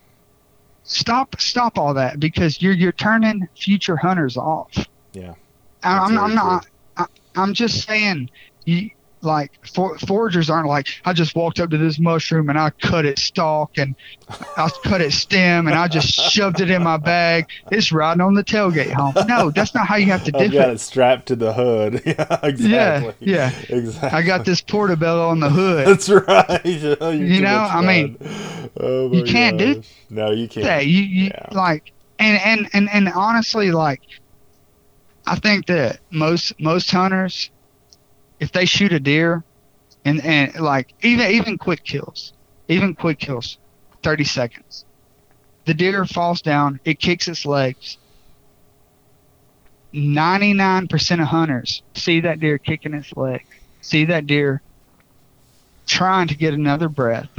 [0.84, 4.88] stop, stop all that because you're you're turning future hunters off.
[5.14, 5.36] Yeah,
[5.84, 6.68] I, am I'm not.
[6.98, 8.30] I, I'm just saying.
[8.66, 12.72] You, like for, foragers aren't like I just walked up to this mushroom and I
[12.72, 13.96] cut its stalk and
[14.58, 17.48] I cut its stem and I just shoved it in my bag.
[17.72, 19.14] It's riding on the tailgate home.
[19.28, 20.54] No, that's not how you have to do it.
[20.54, 22.02] You got it strapped to the hood.
[22.06, 23.16] yeah, exactly.
[23.20, 24.20] Yeah, yeah, exactly.
[24.20, 25.88] I got this portobello on the hood.
[25.88, 26.98] That's right.
[27.02, 28.18] Oh, you know, I mean,
[28.78, 29.76] oh you can't gosh.
[29.76, 29.84] do.
[30.10, 30.66] No, you can't.
[30.66, 31.48] Yeah, you, you yeah.
[31.52, 34.02] like, and and and and honestly, like,
[35.26, 37.52] I think that most most hunters
[38.42, 39.44] if they shoot a deer
[40.04, 42.34] and, and like even even quick kills,
[42.68, 43.58] even quick kills,
[44.04, 44.84] 30 seconds.
[45.66, 47.98] The deer falls down, it kicks its legs.
[49.94, 53.46] 99% of hunters see that deer kicking its leg,
[53.82, 54.62] see that deer
[55.86, 57.30] trying to get another breath,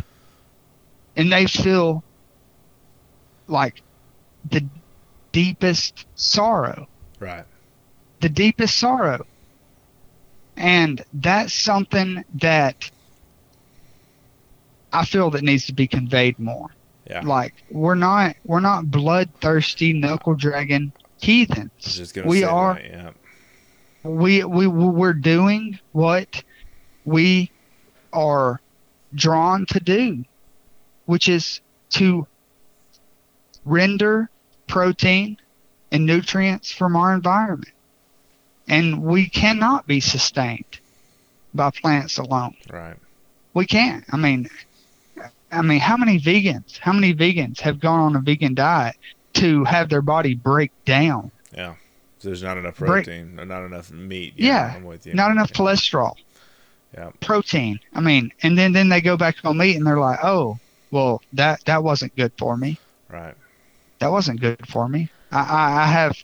[1.16, 2.04] and they feel
[3.48, 3.82] like
[4.48, 4.64] the
[5.32, 6.86] deepest sorrow.
[7.18, 7.44] Right.
[8.20, 9.26] The deepest sorrow.
[10.56, 12.90] And that's something that
[14.92, 16.70] I feel that needs to be conveyed more.
[17.08, 17.22] Yeah.
[17.22, 22.14] Like we're not we're not bloodthirsty knuckle dragon heathens.
[22.24, 23.10] we are that, yeah.
[24.02, 26.42] we we we're doing what
[27.04, 27.50] we
[28.12, 28.60] are
[29.14, 30.24] drawn to do,
[31.06, 32.26] which is to
[33.64, 34.30] render
[34.68, 35.36] protein
[35.90, 37.72] and nutrients from our environment.
[38.68, 40.80] And we cannot be sustained
[41.54, 42.56] by plants alone.
[42.70, 42.96] Right.
[43.54, 44.04] We can't.
[44.10, 44.48] I mean,
[45.50, 48.96] I mean, how many vegans, how many vegans have gone on a vegan diet
[49.34, 51.30] to have their body break down?
[51.54, 51.74] Yeah.
[52.18, 54.34] So there's not enough protein, or not enough meat.
[54.36, 55.12] Yeah, I'm with you.
[55.12, 56.14] Not enough cholesterol.
[56.94, 57.10] Yeah.
[57.20, 57.80] Protein.
[57.94, 60.58] I mean, and then then they go back on meat and they're like, oh,
[60.90, 62.78] well, that that wasn't good for me.
[63.10, 63.34] Right.
[63.98, 65.10] That wasn't good for me.
[65.32, 66.16] I I, I have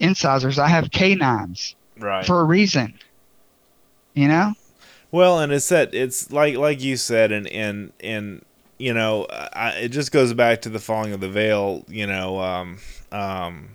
[0.00, 0.58] incisors.
[0.58, 2.24] I have canines Right.
[2.26, 2.94] for a reason.
[4.14, 4.54] You know.
[5.10, 8.44] Well, and it's that it's like like you said, and and and
[8.78, 11.84] you know, I, it just goes back to the falling of the veil.
[11.88, 12.78] You know, um,
[13.10, 13.70] um,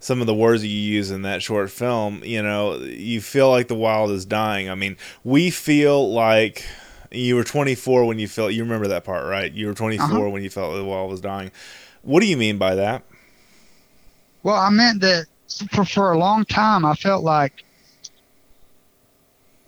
[0.00, 2.22] some of the words that you use in that short film.
[2.24, 4.70] You know, you feel like the wild is dying.
[4.70, 6.64] I mean, we feel like
[7.10, 8.52] you were 24 when you felt.
[8.52, 9.50] You remember that part, right?
[9.52, 10.28] You were 24 Uh-huh.
[10.30, 11.50] when you felt the wild was dying.
[12.02, 13.02] What do you mean by that?
[14.42, 15.26] Well, I meant that
[15.72, 17.64] for for a long time I felt like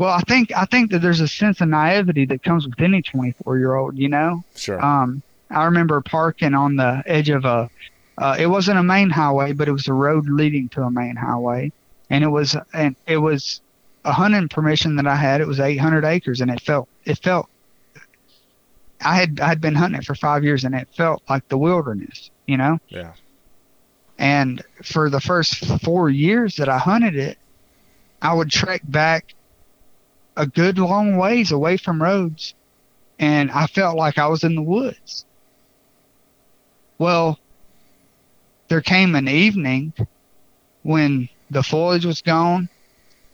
[0.00, 3.02] well, I think I think that there's a sense of naivety that comes with any
[3.02, 4.42] 24 year old, you know.
[4.56, 4.82] Sure.
[4.82, 7.68] Um, I remember parking on the edge of a.
[8.16, 11.16] Uh, it wasn't a main highway, but it was a road leading to a main
[11.16, 11.70] highway,
[12.08, 13.60] and it was and it was
[14.06, 15.42] a hunting permission that I had.
[15.42, 17.50] It was 800 acres, and it felt it felt.
[19.02, 21.58] I had I had been hunting it for five years, and it felt like the
[21.58, 22.78] wilderness, you know.
[22.88, 23.12] yeah.
[24.20, 27.38] And for the first four years that I hunted it,
[28.20, 29.34] I would trek back
[30.36, 32.52] a good long ways away from roads,
[33.18, 35.24] and I felt like I was in the woods.
[36.98, 37.38] Well,
[38.68, 39.94] there came an evening
[40.82, 42.68] when the foliage was gone,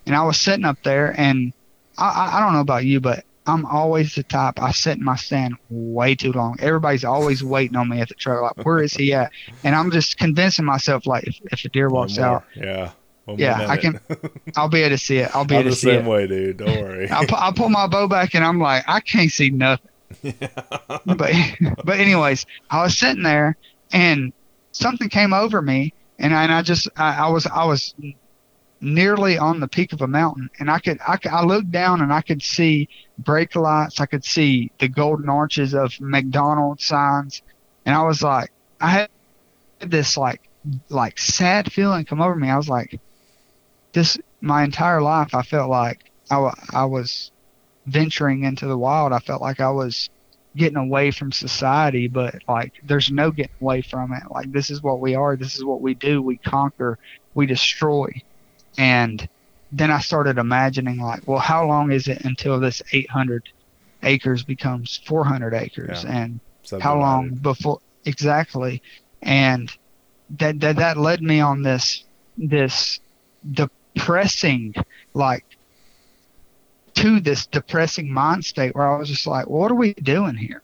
[0.07, 1.53] and I was sitting up there, and
[1.99, 4.61] I, I, don't know about you, but I'm always the type.
[4.61, 6.57] I sit in my stand way too long.
[6.61, 8.43] Everybody's always waiting on me at the trail.
[8.43, 9.31] Like, where is he at?
[9.65, 12.91] And I'm just convincing myself, like, if, if a deer walks out, Yeah.
[13.25, 14.03] One Yeah, I minute.
[14.57, 15.35] I'll be able to see it.
[15.35, 16.09] I'll be I'm able the to see same it.
[16.09, 16.59] way, dude.
[16.59, 17.09] Don't worry.
[17.11, 19.89] I'll, I'll pull my bow back, and I'm like, I can't see nothing.
[20.23, 20.33] Yeah.
[21.05, 21.33] But
[21.85, 23.57] but anyways, I was sitting there,
[23.93, 24.33] and
[24.71, 27.95] something came over me, and I, and I just I, I was I was
[28.81, 32.13] nearly on the peak of a mountain, and I could I, I looked down and
[32.13, 32.89] I could see
[33.19, 37.43] brake lights, I could see the golden arches of McDonald's signs,
[37.85, 38.51] and I was like,
[38.81, 39.11] I had
[39.81, 40.43] this like
[40.89, 42.51] like sad feeling come over me.
[42.51, 42.99] I was like,
[43.93, 47.31] this my entire life I felt like I, I was
[47.87, 49.13] venturing into the wild.
[49.13, 50.11] I felt like I was
[50.57, 54.23] getting away from society, but like there's no getting away from it.
[54.31, 55.37] Like this is what we are.
[55.37, 56.21] This is what we do.
[56.21, 56.99] We conquer.
[57.35, 58.11] We destroy.
[58.79, 59.29] And
[59.73, 63.49] then I started imagining like, well, how long is it until this 800
[64.03, 66.05] acres becomes 400 acres?
[66.05, 66.11] Yeah.
[66.25, 66.41] And
[66.81, 68.83] how long before exactly
[69.23, 69.71] and
[70.39, 72.05] that that that led me on this
[72.37, 72.99] this
[73.53, 74.75] depressing
[75.15, 75.45] like
[76.95, 80.35] to this depressing mind state where I was just like, well, what are we doing
[80.35, 80.63] here?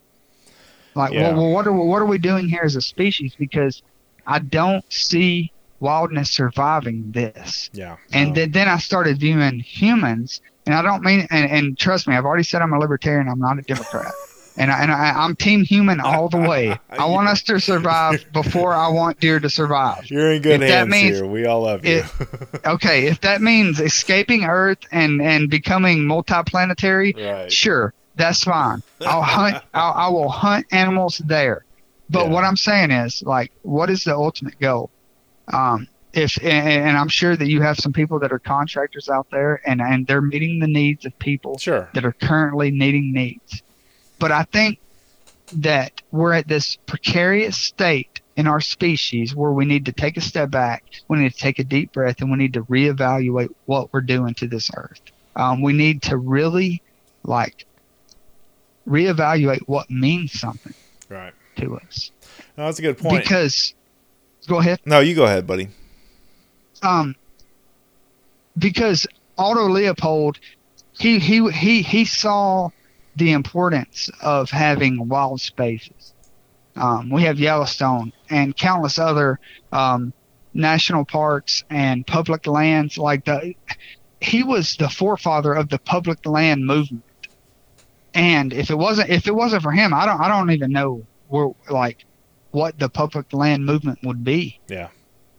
[0.95, 1.33] Like, Yeah.
[1.33, 3.35] well, well, what are what are we doing here as a species?
[3.39, 3.83] Because
[4.27, 5.52] I don't see
[5.83, 7.69] wildness surviving this.
[7.75, 7.97] Yeah.
[8.13, 12.15] And then, then I started viewing humans, and I don't mean, and, and trust me,
[12.17, 13.29] I've already said I'm a libertarian.
[13.29, 14.13] I'm not a Democrat,
[14.57, 16.79] and I, and I, I'm team human all the way.
[16.91, 20.09] I want us to survive before I want deer to survive.
[20.11, 21.27] You're in good if that hands means- here.
[21.27, 22.05] We all love you.
[22.65, 27.53] Okay, if that means escaping Earth and and becoming multiplanetary, right.
[27.53, 28.83] sure, that's fine.
[29.05, 29.57] I'll hunt.
[29.75, 31.65] I'll, I will hunt animals there.
[32.09, 32.33] But Yeah.
[32.33, 34.91] what I'm saying is, like, what is the ultimate goal?
[35.53, 39.27] Um, if and, and I'm sure that you have some people that are contractors out
[39.31, 41.89] there, and and they're meeting the needs of people Sure.
[41.95, 43.63] that are currently needing needs.
[44.19, 44.79] But I think
[45.55, 50.21] that we're at this precarious state in our species where we need to take a
[50.21, 53.93] step back, we need to take a deep breath, and we need to reevaluate what
[53.93, 55.01] we're doing to this earth.
[55.37, 56.83] Um, we need to really,
[57.25, 57.67] like,
[58.89, 60.75] reevaluate what means something
[61.09, 61.35] Right.
[61.57, 62.11] to us.
[62.57, 63.23] No, that's a good point.
[63.23, 63.75] Because,
[64.49, 64.81] go ahead.
[64.85, 65.69] no, you go ahead, buddy.
[66.83, 67.15] um,
[68.59, 69.07] because
[69.39, 70.39] Aldo Leopold,
[70.93, 72.71] he he he he saw
[73.17, 76.15] the importance of having wild spaces.
[76.77, 79.39] Um, we have Yellowstone and countless other
[79.73, 80.13] um,
[80.55, 82.97] national parks and public lands.
[82.97, 83.55] Like the,
[84.21, 87.05] he was the forefather of the public land movement.
[88.15, 91.07] And if it wasn't if it wasn't for him, I don't I don't even know
[91.29, 92.05] where like
[92.53, 94.89] what the public land movement would be Yeah.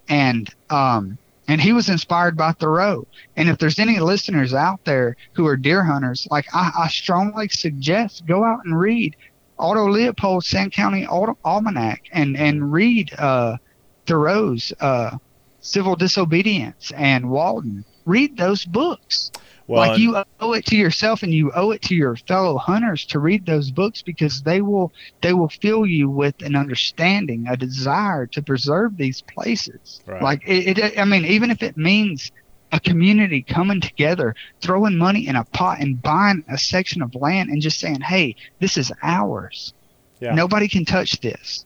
[0.09, 3.05] and um, and he was inspired by Thoreau.
[3.35, 7.49] And if there's any listeners out there who are deer hunters, like I, I strongly
[7.49, 9.15] suggest go out and read
[9.59, 13.57] Aldo Leopold's Sand County Almanac and and read uh,
[14.05, 15.17] Thoreau's uh,
[15.59, 17.85] Civil Disobedience and Walden.
[18.05, 19.31] Read those books.
[19.67, 23.05] Well, like you owe it to yourself and you owe it to your fellow hunters
[23.05, 24.91] to read those books because they will
[25.21, 30.01] they will fill you with an understanding, a desire to preserve these places.
[30.05, 30.21] Right.
[30.21, 32.31] Like it, it, I mean, even if it means
[32.73, 37.49] a community coming together, throwing money in a pot and buying a section of land
[37.49, 39.73] and just saying, "Hey, this is ours.
[40.19, 40.33] Yeah.
[40.33, 41.65] Nobody can touch this."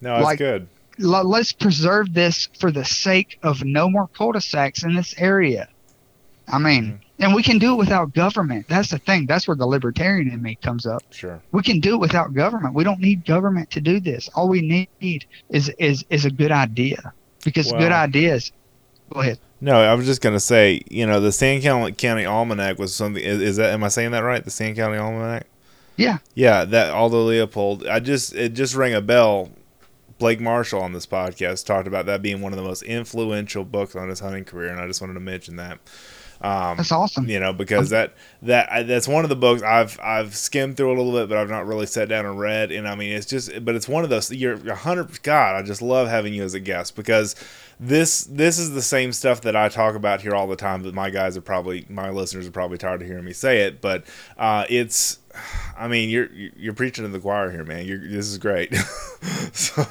[0.00, 0.66] No, that's like, good.
[1.00, 5.68] L- let's preserve this for the sake of no more cul-de-sacs in this area.
[6.48, 7.22] I mean, mm-hmm.
[7.22, 8.66] and we can do it without government.
[8.68, 9.26] That's the thing.
[9.26, 11.02] That's where the libertarian in me comes up.
[11.10, 11.40] Sure.
[11.52, 12.74] We can do it without government.
[12.74, 14.28] We don't need government to do this.
[14.34, 14.62] All we
[15.00, 17.12] need is is is a good idea.
[17.44, 18.52] Because well, good ideas.
[19.12, 19.38] Go ahead.
[19.60, 23.22] No, I was just gonna say, you know, the Sand County Almanac was something.
[23.22, 23.72] Is, is that?
[23.72, 24.44] Am I saying that right?
[24.44, 25.46] The Sand County Almanac.
[25.96, 26.18] Yeah.
[26.34, 27.86] Yeah, that Aldo Leopold.
[27.86, 29.50] I just it just rang a bell.
[30.18, 33.94] Blake Marshall on this podcast talked about that being one of the most influential books
[33.94, 35.78] on his hunting career, and I just wanted to mention that.
[36.40, 37.28] Um, that's awesome.
[37.28, 40.96] You know, because that that that's one of the books I've I've skimmed through a
[40.96, 42.70] little bit, but I've not really sat down and read.
[42.70, 44.30] And I mean, it's just, but it's one of those.
[44.32, 45.22] You're a hundred.
[45.22, 47.34] God, I just love having you as a guest because
[47.80, 50.82] this this is the same stuff that I talk about here all the time.
[50.82, 53.80] That my guys are probably my listeners are probably tired of hearing me say it,
[53.80, 54.04] but
[54.38, 55.18] uh, it's.
[55.76, 57.84] I mean, you're you're preaching to the choir here, man.
[57.84, 58.74] You're, this is great.
[59.52, 59.84] so,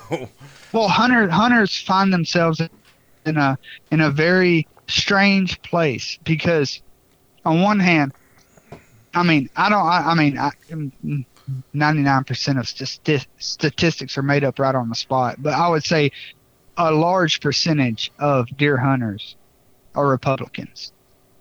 [0.74, 2.60] well, hunter, hunters find themselves
[3.28, 3.58] in a
[3.92, 6.82] in a very strange place because
[7.44, 8.14] on one hand,
[9.14, 11.26] I mean, I don't, I, I mean, I, mm, mm,
[11.74, 16.12] 99% of st- statistics are made up right on the spot, but I would say
[16.78, 19.36] a large percentage of deer hunters
[19.96, 20.92] are Republicans.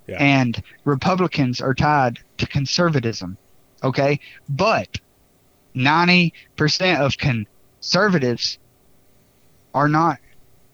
[0.07, 0.17] Yeah.
[0.21, 3.37] And Republicans are tied to conservatism.
[3.83, 4.21] Okay.
[4.49, 5.01] But
[5.75, 8.59] 90% of conservatives
[9.75, 10.19] are not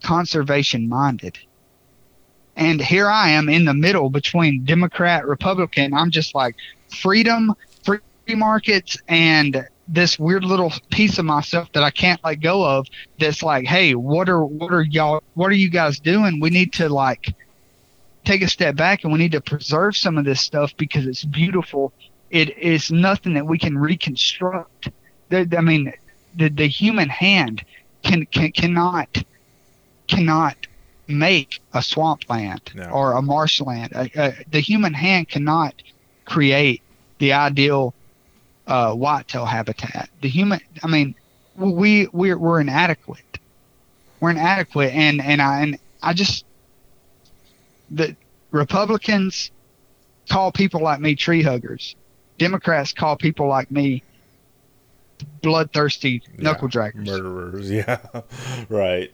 [0.02, 1.38] conservation minded.
[2.60, 5.94] And here I am in the middle between Democrat, Republican.
[5.94, 6.56] I'm just like
[6.90, 12.62] freedom, free markets, and this weird little piece of myself that I can't let go
[12.62, 12.86] of.
[13.18, 15.22] That's like, hey, what are what are y'all?
[15.32, 16.38] What are you guys doing?
[16.38, 17.34] We need to like
[18.26, 21.24] take a step back and we need to preserve some of this stuff because it's
[21.24, 21.94] beautiful.
[22.28, 24.90] It is nothing that we can reconstruct.
[25.32, 25.94] I mean,
[26.36, 27.64] the the human hand
[28.02, 29.24] can, can cannot
[30.08, 30.56] cannot
[31.10, 32.84] make a swampland no.
[32.84, 33.92] or a marshland.
[33.94, 35.74] Uh, uh, the human hand cannot
[36.24, 36.82] create
[37.18, 37.94] the ideal
[38.66, 40.08] uh, whitetail habitat.
[40.20, 41.14] The human, I mean,
[41.56, 43.38] we we're, we're inadequate.
[44.20, 46.44] We're inadequate, and and I and I just
[47.90, 48.16] the
[48.50, 49.50] Republicans
[50.28, 51.96] call people like me tree huggers.
[52.38, 54.02] Democrats call people like me
[55.42, 57.70] bloodthirsty knuckle yeah, draggers, murderers.
[57.70, 57.98] Yeah,
[58.68, 59.12] right.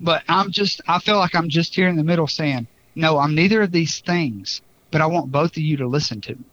[0.00, 3.34] But I'm just, I feel like I'm just here in the middle saying, no, I'm
[3.34, 6.44] neither of these things, but I want both of you to listen to me.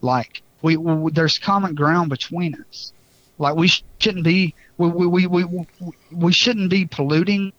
[0.00, 2.92] Like, we, we there's common ground between us.
[3.38, 5.66] Like, we shouldn't be, we, we, we, we,
[6.10, 7.52] we shouldn't be polluting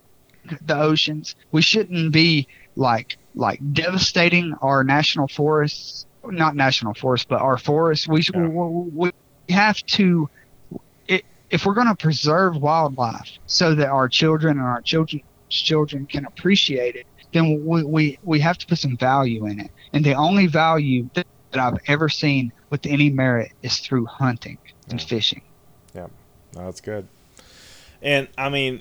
[0.62, 1.34] the oceans.
[1.50, 8.06] We shouldn't be like, like devastating our national forests, not national forests, but our forests.
[8.06, 8.46] We, yeah.
[8.46, 9.10] we,
[9.48, 10.28] we have to
[11.52, 16.24] if we're going to preserve wildlife so that our children and our children's children can
[16.24, 19.70] appreciate it, then we, we, we have to put some value in it.
[19.92, 24.58] And the only value that, that I've ever seen with any merit is through hunting
[24.88, 25.06] and yeah.
[25.06, 25.42] fishing.
[25.94, 26.06] Yeah,
[26.54, 27.06] no, that's good.
[28.00, 28.80] And I mean,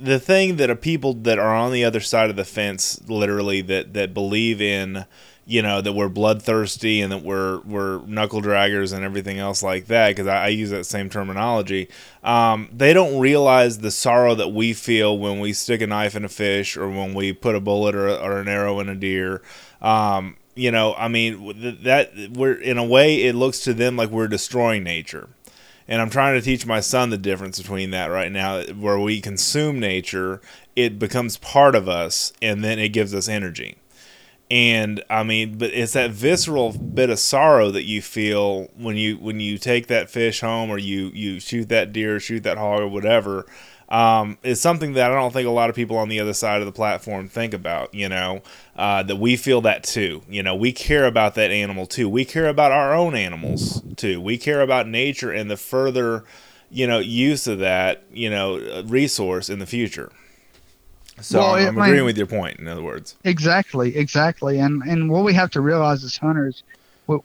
[0.00, 3.60] the thing that are people that are on the other side of the fence, literally,
[3.60, 5.04] that, that believe in
[5.48, 9.86] you know that we're bloodthirsty and that we're we're knuckle draggers and everything else like
[9.86, 11.88] that because I, I, use that same terminology.
[12.24, 16.24] Um, they don't realize the sorrow that we feel when we stick a knife in
[16.24, 19.40] a fish or when we put a bullet or, or an arrow in a deer.
[19.80, 24.10] Um, you know, I mean that we're in a way it looks to them like
[24.10, 25.28] we're destroying nature.
[25.88, 29.20] And I'm trying to teach my son the difference between that right now, where we
[29.20, 30.40] consume nature,
[30.74, 33.76] it becomes part of us, and then it gives us energy
[34.50, 39.16] and I mean, but it's that visceral bit of sorrow that you feel when you
[39.16, 42.80] when you take that fish home or you you shoot that deer, shoot that hog
[42.80, 43.46] or whatever.
[43.88, 46.60] Um, it's something that I don't think a lot of people on the other side
[46.60, 47.92] of the platform think about.
[47.92, 48.42] You know,
[48.76, 50.22] uh, that we feel that too.
[50.28, 52.08] You know, we care about that animal too.
[52.08, 54.20] We care about our own animals too.
[54.20, 56.24] We care about nature and the further,
[56.70, 60.12] you know, use of that you know resource in the future.
[61.20, 62.58] So Well, I'm, I'm might- agreeing with your point.
[62.58, 64.58] In other words, Exactly, exactly.
[64.58, 66.62] And and what we have to realize as hunters,
[67.06, 67.18] we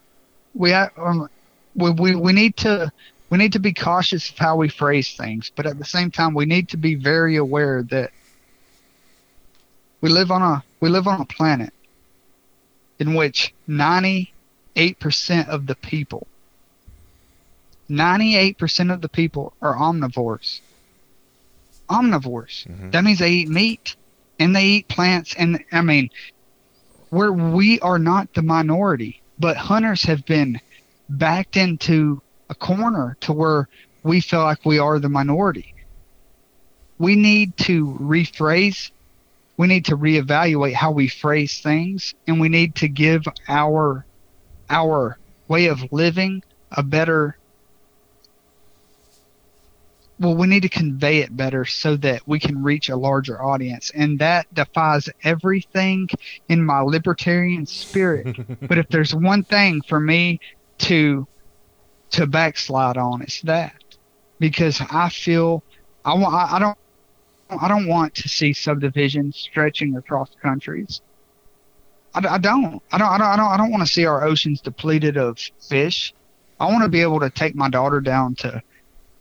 [0.53, 1.29] we um,
[1.75, 2.91] we, we we need to
[3.29, 6.33] we need to be cautious of how we phrase things, but at the same time,
[6.33, 8.11] we need to be very aware that
[10.01, 11.73] we live on a we live on a planet
[12.99, 14.27] in which 98%
[15.47, 16.27] of the people
[17.89, 20.61] 98% of the people are omnivores.
[21.91, 22.65] Omnivores.
[22.67, 22.91] Mhm.
[22.91, 23.95] That means they eat meat
[24.39, 26.09] and they eat plants and I mean
[27.11, 30.59] we're we are not the minority, but hunters have been
[31.09, 33.67] backed into a corner to where
[34.03, 35.73] we feel like we are the minority.
[36.97, 38.91] We need to rephrase,
[39.57, 44.05] we need to reevaluate how we phrase things, and we need to give our
[44.69, 45.17] our
[45.47, 47.37] way of living a better
[50.21, 53.91] well, we need to convey it better so that we can reach a larger audience.
[53.95, 56.09] And that defies everything
[56.47, 58.37] in my libertarian spirit.
[58.67, 60.39] but if there's one thing for me
[60.79, 61.27] to
[62.11, 63.73] to backslide on, it's that.
[64.39, 65.63] Because I feel
[66.05, 66.77] I want I, don't
[67.49, 71.01] I don't want to see subdivisions stretching across countries.
[72.13, 72.79] I, I don't.
[72.91, 73.07] I don't.
[73.07, 73.27] I don't.
[73.27, 73.47] I don't.
[73.47, 76.13] I don't want to see our oceans depleted of fish.
[76.59, 78.61] I want to be able to take my daughter down to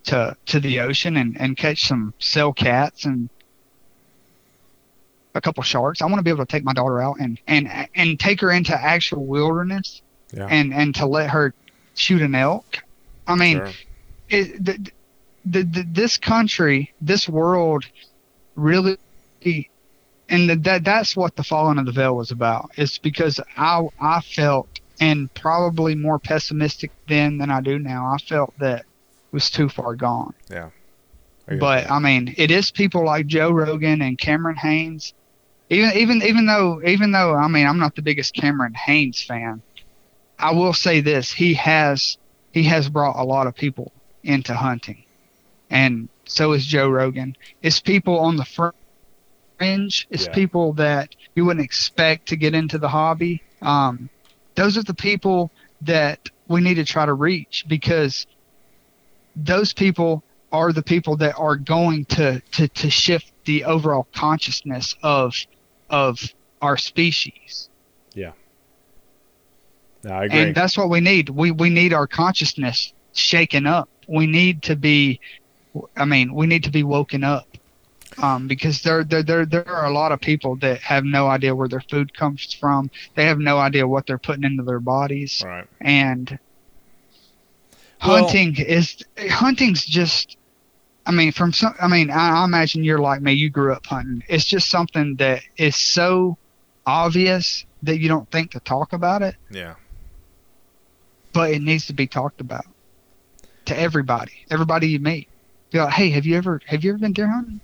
[0.05, 3.28] to to the ocean and, and catch some sail cats and
[5.34, 6.03] a couple sharks.
[6.03, 8.51] I want to be able to take my daughter out and and and take her
[8.51, 10.46] into actual wilderness Yeah.
[10.46, 11.55] and and to let her
[11.94, 12.78] shoot an elk.
[13.26, 13.70] I mean, Sure.
[14.30, 14.90] it, the,
[15.44, 17.84] the, the, this country, this world,
[18.57, 18.96] really,
[20.28, 22.70] and that that's what the falling of the veil was about.
[22.76, 24.68] It's because I I felt,
[25.01, 28.07] and probably more pessimistic then than I do now.
[28.12, 28.84] I felt that
[29.33, 30.35] was too far gone.
[31.49, 31.91] I But that.
[31.91, 35.12] I mean, it is people like Joe Rogan and Cameron Hanes.
[35.68, 39.62] Even even even though even though I mean I'm not the biggest Cameron Hanes fan,
[40.39, 42.18] I will say this: he has
[42.53, 43.93] he has brought a lot of people
[44.24, 45.05] into hunting,
[45.70, 47.35] and so is Joe Rogan.
[47.62, 48.45] It's people on the
[49.59, 50.07] fringe.
[50.11, 50.33] It's Yeah.
[50.35, 53.43] people that you wouldn't expect to get into the hobby.
[53.62, 54.11] Um,
[54.57, 55.51] those are the people
[55.83, 56.18] that
[56.49, 58.26] we need to try to reach because
[59.45, 60.22] those people
[60.53, 65.34] are the people that are going to, to, to shift the overall consciousness of
[65.88, 66.20] of
[66.62, 67.68] our species.
[70.05, 70.38] No, I agree.
[70.38, 71.28] And that's what we need.
[71.28, 73.88] We we need our consciousness shaken up.
[74.07, 75.20] We need to be
[75.97, 77.47] I mean, we need to be woken up.
[78.18, 81.55] Um, because there, there there there are a lot of people that have no idea
[81.55, 82.91] where their food comes from.
[83.14, 85.43] They have no idea what they're putting into their bodies.
[85.45, 85.66] right.
[85.80, 86.38] and
[88.07, 90.36] Well- hunting is hunting's just
[91.07, 93.84] i mean from some i mean I, I imagine you're like me you grew up
[93.86, 94.22] hunting.
[94.28, 96.36] It's just something that is so
[96.86, 99.36] obvious that you don't think to talk about it.
[99.51, 99.74] Yeah.
[101.32, 102.64] but it needs to be talked about
[103.66, 104.32] to everybody.
[104.51, 105.28] Everybody you meet.
[105.70, 107.61] Be like hey have you ever have you ever been deer hunting?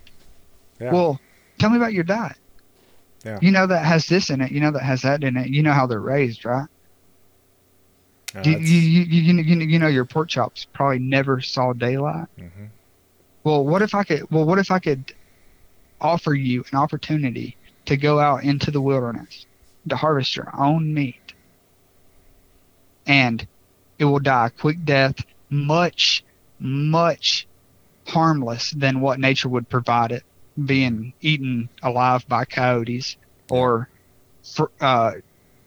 [0.80, 0.92] Yeah.
[0.92, 1.20] well
[1.58, 2.36] tell me about your diet.
[3.24, 3.38] Yeah.
[3.42, 5.60] you know that has this in it you know that has that in it you
[5.62, 6.68] know how they're raised right
[8.36, 12.26] No, you, you, you, you, you, know your pork chops probably never saw daylight.
[12.38, 12.68] Mhm.
[13.44, 15.14] well what if i could well what if i could
[16.00, 17.56] offer you an opportunity
[17.86, 19.46] to go out into the wilderness
[19.88, 21.32] to harvest your own meat?
[23.06, 23.46] And
[23.98, 26.24] it will die a quick death much
[26.58, 27.46] much
[28.06, 30.24] harmless than what nature would provide it
[30.64, 33.16] being eaten alive by coyotes
[33.50, 33.88] or
[34.42, 35.12] for, uh,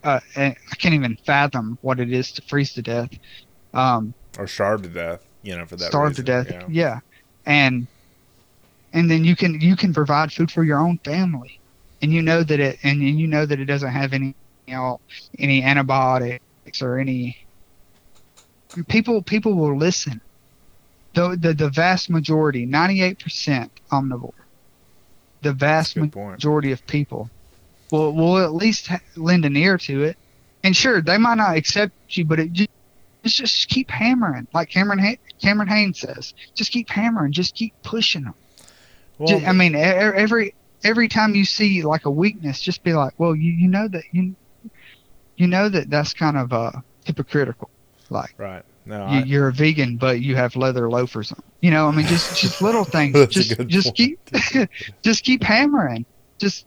[0.04, 3.10] uh, i can't even fathom what it is to freeze to death
[3.74, 6.48] um, Or starve to death, you know, for that starved to death.
[6.50, 6.66] Yeah.
[6.70, 7.00] Yeah.
[7.46, 7.88] and
[8.94, 11.60] and then you can you can provide food for your own family,
[12.02, 14.36] and you know that it and you know that it doesn't have any
[14.66, 15.00] you know
[15.38, 17.38] any antibiotics or any.
[18.88, 20.22] People people will listen.
[21.14, 24.32] The the, the vast majority, ninety eight percent omnivore.
[25.42, 26.32] The vast good point.
[26.38, 27.30] majority of people
[27.92, 30.18] will will at least ha- lend an ear to it,
[30.64, 32.70] and sure they might not accept you, but it just
[33.24, 36.34] just, just keep hammering, like Cameron ha- Cameron Hanes says.
[36.54, 37.32] Just keep hammering.
[37.32, 38.34] Just keep pushing them.
[39.18, 43.36] Well, I mean, every every time you see like a weakness, just be like, well,
[43.36, 44.36] you, you know that you
[45.36, 46.72] you know that that's kind of uh,
[47.04, 47.70] hypocritical.
[48.10, 48.64] Like right.
[48.86, 51.44] No, you, you're a vegan, but you have leather loafers on.
[51.62, 53.14] You know, I mean, just just little things.
[53.28, 53.98] Just just point.
[53.98, 54.70] keep
[55.02, 56.06] just keep hammering.
[56.38, 56.66] Just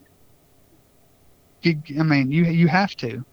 [1.65, 3.23] I mean, you you have to.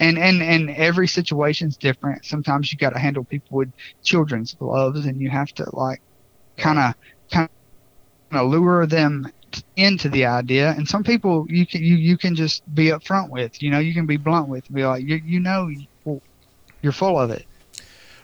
[0.00, 2.24] And and and every situation's different.
[2.24, 3.72] Sometimes you got to handle people with
[4.02, 6.00] children's gloves, and you have to like
[6.56, 6.94] kind of
[7.30, 7.48] kind
[8.32, 9.30] of lure them
[9.76, 13.62] into the idea, and some people you can you, you can just be upfront with.
[13.62, 15.70] You know, you can be blunt with, be like, you you know,
[16.82, 17.46] you're full of it.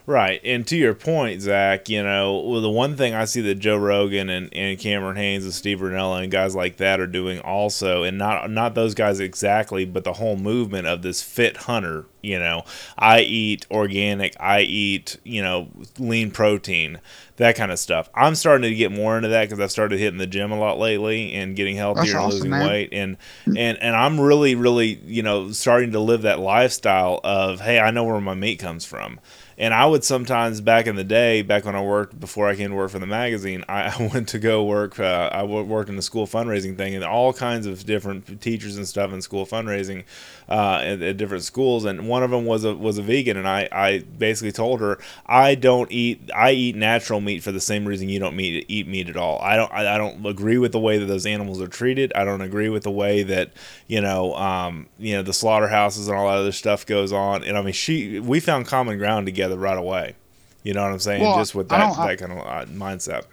[0.07, 0.41] Right.
[0.45, 3.77] And to your point, Zach, you know, well, the one thing I see that Joe
[3.77, 8.03] Rogan and, and Cameron Hanes and Steve Rinella and guys like that are doing also,
[8.03, 12.39] and not not those guys exactly, but the whole movement of this fit hunter, you
[12.39, 12.65] know,
[12.99, 16.99] I eat organic, I eat, you know, lean protein,
[17.37, 18.11] that kind of stuff.
[18.15, 20.79] I'm starting to get more into that because I've started hitting the gym a lot
[20.79, 22.67] lately and getting healthier That's and awesome, losing man.
[22.67, 22.89] weight.
[22.93, 27.79] And, and, and I'm really, really, you know, starting to live that lifestyle of, hey,
[27.79, 29.21] I know where my meat comes from.
[29.61, 32.71] And I would sometimes back in the day, back when I worked before I came
[32.71, 34.99] to work for the magazine, I, went to go work.
[34.99, 38.89] Uh, I worked in the school fundraising thing, and all kinds of different teachers and
[38.89, 40.05] stuff in school fundraising
[40.49, 41.85] uh, at, at different schools.
[41.85, 44.99] And one of them was a was a vegan, and I, I basically told her
[45.27, 48.89] I don't eat I eat natural meat for the same reason you don't meat, eat
[48.89, 49.39] meat at all.
[49.43, 52.15] I don't I, I don't agree with the way that those animals are treated.
[52.15, 53.51] I don't agree with the way that
[53.89, 57.45] you know um, you know the slaughterhouses and all that other stuff goes on.
[57.45, 60.15] And I mean, she we found common ground together right away.
[60.63, 61.23] You know what I'm saying?
[61.23, 63.25] Well, Just with that that kind of uh, mindset.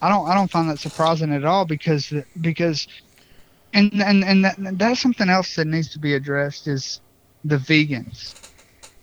[0.00, 2.86] I don't I don't find that surprising at all because because
[3.74, 7.00] and and and that, that's something else that needs to be addressed is
[7.44, 8.34] the vegans.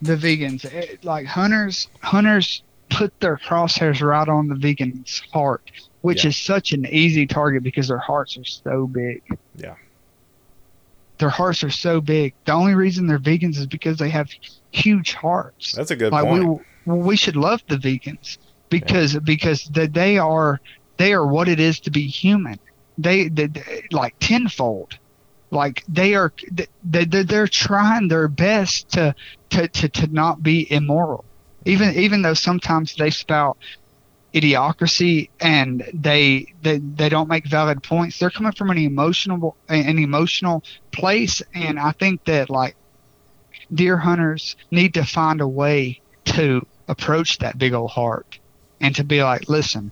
[0.02, 5.72] The vegans Eh, like hunters hunters put their crosshairs right on the vegan's heart,
[6.02, 6.30] which Yeah.
[6.30, 9.22] is such an easy target because their hearts are so big.
[9.56, 9.76] Yeah.
[11.20, 12.34] Their hearts are so big.
[12.46, 14.30] The only reason they're vegans is because they have
[14.74, 15.74] huge hearts.
[15.74, 16.62] That's a good like point.
[16.86, 18.38] we we should love the vegans
[18.70, 20.60] because because the, they are
[20.98, 22.60] they are what it is to be human.
[22.98, 24.94] They, they, they- like tenfold.
[25.52, 26.66] Like they are they,
[27.06, 29.14] they they're trying their best to,
[29.52, 31.26] to to to not be immoral.
[31.66, 33.58] Even even though sometimes they spout
[34.34, 40.00] idiocracy and they they, they don't make valid points they're coming from an emotional an
[40.00, 41.42] emotional place.
[41.54, 42.76] And i think that like
[43.74, 48.40] deer hunters need to find a way to approach that big old heart
[48.82, 49.92] and to be like, listen,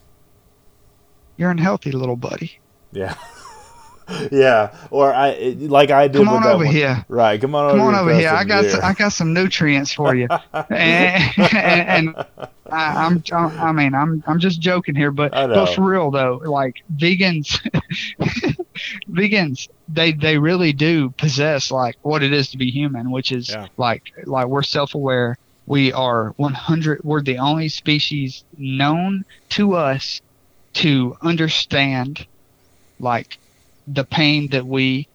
[1.38, 2.60] you're unhealthy, little buddy.
[2.92, 3.16] yeah.
[4.32, 4.76] yeah.
[4.90, 6.74] Or I like I did Come with on that over one.
[6.74, 7.06] here.
[7.08, 7.40] Right.
[7.40, 7.78] Come on over.
[7.78, 8.30] Come on over here.
[8.30, 8.80] I got deer.
[8.84, 10.28] I got some nutrients for you.
[10.70, 12.16] and, and
[12.70, 16.84] I, I'm I mean I'm I'm just joking here, but but for real though, like
[16.94, 17.60] vegans,
[19.10, 23.50] vegans they they really do possess like what it is to be human, which is
[23.50, 23.68] Yeah.
[23.78, 25.38] like like we're self aware.
[25.68, 27.02] We are 100.
[27.04, 30.20] We're the only species known to us
[30.74, 32.26] to understand
[33.00, 33.38] like
[33.88, 35.08] the pain that we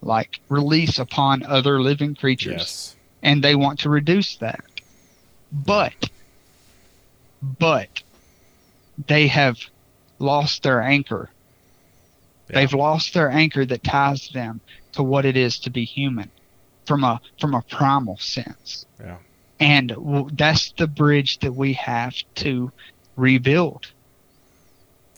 [0.00, 2.96] like release upon other living creatures Yes.
[3.22, 4.64] and they want to reduce that.
[5.50, 6.10] But,
[7.42, 7.88] but
[9.06, 9.58] they have
[10.18, 11.30] lost their anchor.
[12.50, 12.60] Yeah.
[12.60, 14.60] They've lost their anchor that ties them
[14.92, 16.30] to what it is to be human,
[16.86, 18.86] from a from a primal sense.
[18.98, 19.16] Yeah.
[19.60, 22.72] And w- that's the bridge that we have to
[23.16, 23.90] rebuild.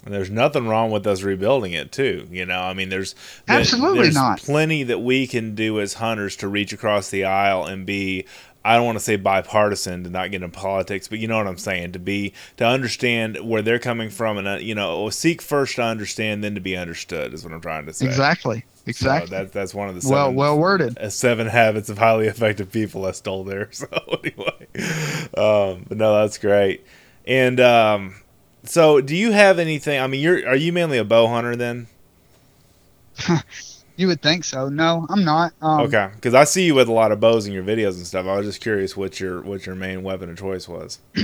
[0.05, 2.27] And there's nothing wrong with us rebuilding it too.
[2.31, 3.15] You know, I mean, there's
[3.47, 4.41] Absolutely there's not.
[4.41, 8.25] Plenty that we can do as hunters to reach across the aisle and be.
[8.65, 11.47] I don't want to say bipartisan to not get into politics, but you know what
[11.47, 11.93] I'm saying.
[11.93, 15.83] To be to understand where they're coming from, and uh, you know, seek first to
[15.83, 18.07] understand, then to be understood is what I'm trying to say.
[18.07, 18.65] Exactly.
[18.75, 19.31] So Exactly.
[19.31, 20.99] that, that's one of the well seven, well worded.
[20.99, 23.69] uh, seven habits of highly effective people I stole there.
[23.73, 23.87] So
[24.23, 24.67] anyway,
[25.37, 26.85] um, but no, that's great.
[27.27, 28.15] And um,
[28.65, 30.01] so, do you have anything?
[30.01, 31.87] I mean, you're are you mainly a bow hunter then?
[34.01, 34.71] You would think so.
[34.71, 35.53] No, I'm not.
[35.61, 38.07] Um, okay, because I see you with a lot of bows in your videos and
[38.07, 38.25] stuff.
[38.25, 41.01] I was just curious what your what your main weapon of choice was.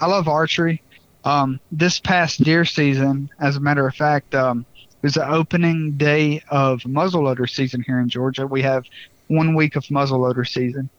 [0.00, 0.82] I love archery.
[1.24, 5.92] Um, this past deer season, as a matter of fact, um, it was the opening
[5.92, 8.46] day of muzzleloader season here in Georgia.
[8.46, 8.84] We have
[9.28, 10.90] one week of muzzleloader season,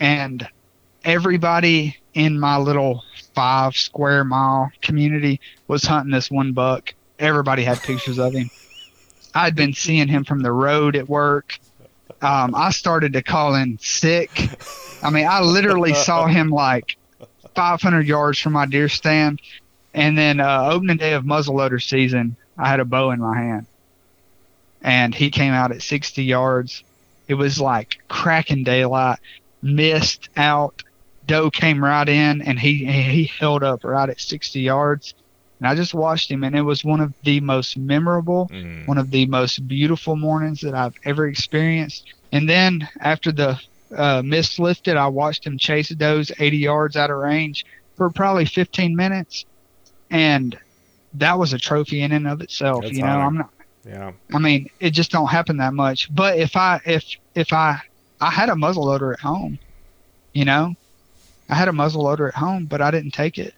[0.00, 0.48] and
[1.04, 3.04] everybody in my little
[3.36, 6.92] five square mile community was hunting this one buck.
[7.20, 8.50] Everybody had pictures of him.
[9.34, 11.58] I'd been seeing him from the road at work.
[12.22, 14.30] Um, I started to call in sick.
[15.02, 16.96] I mean, I literally saw him like
[17.54, 19.40] 500 yards from my deer stand.
[19.92, 23.66] And then uh, opening day of muzzleloader season, I had a bow in my hand,
[24.82, 26.82] and he came out at 60 yards.
[27.28, 29.18] It was like cracking daylight,
[29.62, 30.82] missed out.
[31.26, 35.14] Doe came right in, and he he held up right at 60 yards.
[35.60, 38.86] And I just watched him, and it was one of the most memorable Mm.
[38.86, 42.12] one of the most beautiful mornings that I've ever experienced.
[42.32, 43.58] And then after the
[43.96, 47.64] uh, mist lifted, I watched him chase does 80 yards out of range
[47.96, 49.44] for probably 15 minutes,
[50.10, 50.58] and
[51.14, 52.82] that was a trophy in and of itself.
[52.82, 53.24] That's you know, honor.
[53.24, 53.50] I'm not.
[53.86, 54.12] Yeah.
[54.32, 56.12] I mean, it just don't happen that much.
[56.14, 57.80] But if I if if I
[58.20, 59.58] I had a muzzle loader at home,
[60.32, 60.74] you know,
[61.48, 63.54] I had a muzzle loader at home, but I didn't take it.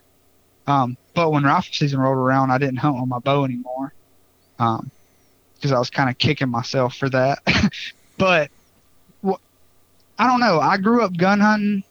[0.66, 3.94] Um, but when rifle season rolled around, I didn't hunt on my bow anymore,
[4.58, 4.90] um,
[5.54, 7.38] because I was kind of kicking myself for that.
[8.18, 8.50] but
[9.26, 9.40] wh-
[10.18, 10.60] I don't know.
[10.60, 11.84] I grew up gun hunting.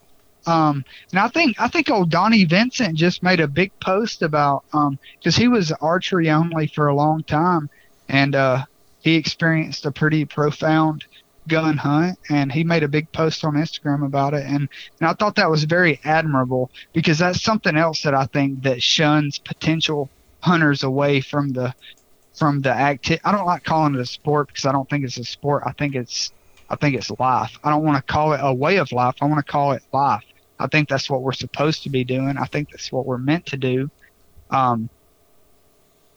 [0.46, 4.64] Um, and I think I think old Donnie Vincent just made a big post about
[4.72, 7.68] um because he was archery only for a long time,
[8.08, 8.64] and uh,
[9.00, 11.04] he experienced a pretty profound
[11.48, 14.68] gun hunt, and he made a big post on Instagram about it, and
[15.00, 18.82] and I thought that was very admirable because that's something else that I think that
[18.82, 21.74] shuns potential hunters away from the
[22.34, 25.18] from the acti I don't like calling it a sport because I don't think it's
[25.18, 25.62] a sport.
[25.66, 26.32] I think it's
[26.68, 27.58] I think it's life.
[27.62, 29.16] I don't want to call it a way of life.
[29.20, 30.24] I want to call it life.
[30.58, 32.36] I think that's what we're supposed to be doing.
[32.38, 33.90] I think that's what we're meant to do.
[34.50, 34.88] Um,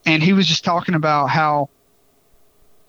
[0.06, 1.70] and he was just talking about how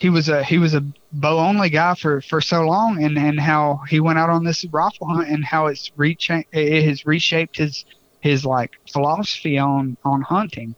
[0.01, 0.83] he was a he was a
[1.13, 4.65] bow only guy for for so long, and and how he went out on this
[4.73, 7.85] rifle hunt, and how it's recha- it has reshaped his
[8.21, 10.75] his like philosophy on on hunting.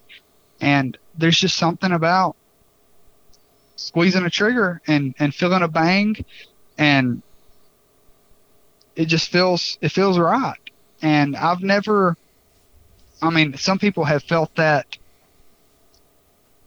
[0.59, 2.35] And there's just something about
[3.77, 6.17] squeezing a trigger and and feeling a bang,
[6.77, 7.23] and
[8.97, 10.57] it just feels it feels right.
[11.01, 12.17] And I've never,
[13.21, 14.85] I mean, some people have felt that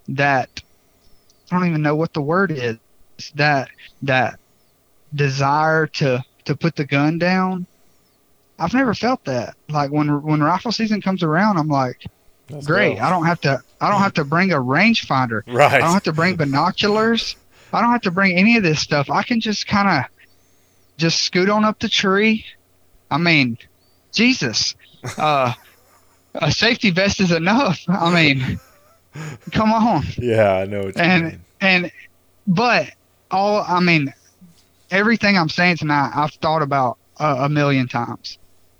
[0.08, 0.62] that
[1.50, 2.76] I don't even know what the word is
[3.34, 3.68] that
[4.02, 4.38] that
[5.14, 7.66] desire to to put the gun down.
[8.58, 9.56] I've never felt that.
[9.68, 12.04] Like when when rifle season comes around, I'm like,
[12.50, 12.96] Let's great.
[12.96, 13.02] go.
[13.02, 15.42] I don't have to I don't have to bring a rangefinder.
[15.46, 15.74] Right.
[15.74, 17.36] I don't have to bring binoculars.
[17.72, 19.10] I don't have to bring any of this stuff.
[19.10, 20.10] I can just kind of
[20.96, 22.46] just scoot on up the tree.
[23.10, 23.58] I mean,
[24.12, 24.74] Jesus,
[25.18, 25.52] uh,
[26.34, 27.80] a safety vest is enough.
[27.88, 28.58] I mean,
[29.52, 30.04] come on.
[30.18, 31.90] Yeah, I know And and
[32.46, 32.90] but
[33.30, 34.12] all I mean,
[34.90, 38.38] everything I'm saying tonight, I've thought about a, a million times.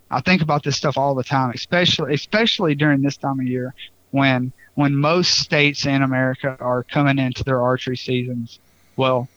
[0.09, 3.73] I think about this stuff all the time, especially especially during this time of year
[4.11, 8.59] when when most states in America are coming into their archery seasons.
[8.95, 9.27] Well,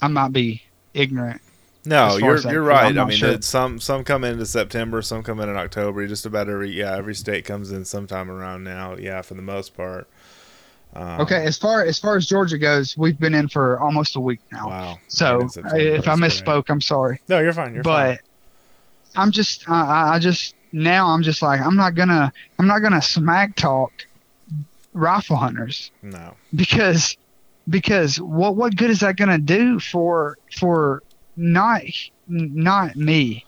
[0.00, 0.62] I might be
[0.94, 1.40] ignorant.
[1.86, 2.96] No, you're you're right.
[2.96, 3.40] I mean, sure.
[3.42, 6.06] some some come into September, some come in in October.
[6.06, 8.96] Just about every yeah, every state comes in sometime around now.
[8.96, 10.08] Yeah, for the most part.
[10.94, 14.20] Um, Okay, as far as far as Georgia goes, we've been in for almost a
[14.20, 14.68] week now.
[14.68, 14.98] Wow.
[15.08, 16.46] So Right in September, if I that's great.
[16.46, 17.20] misspoke, I'm sorry.
[17.28, 17.74] no, you're fine.
[17.74, 18.14] You're fine.
[18.16, 18.20] but
[19.20, 23.02] I'm just I, I just now I'm just like I'm not gonna I'm not gonna
[23.02, 23.92] smack talk
[24.94, 26.34] rifle hunters No.
[26.54, 27.16] because
[27.68, 31.02] because what what good is that gonna do for for
[31.36, 31.82] not
[32.28, 33.44] not me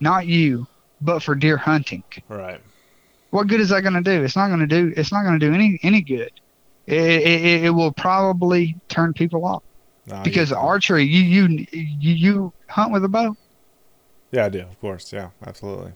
[0.00, 0.66] not you
[1.00, 2.60] but for deer hunting Right.
[3.30, 5.78] what good is that gonna do it's not gonna do it's not gonna do any
[5.82, 6.30] any good
[6.86, 9.62] it, it, it will probably turn people off
[10.12, 10.56] I because that.
[10.58, 13.36] archery you you you, you hunt with a bow
[14.32, 14.60] Yeah, I do.
[14.60, 15.12] Of course.
[15.12, 15.92] Yeah, absolutely.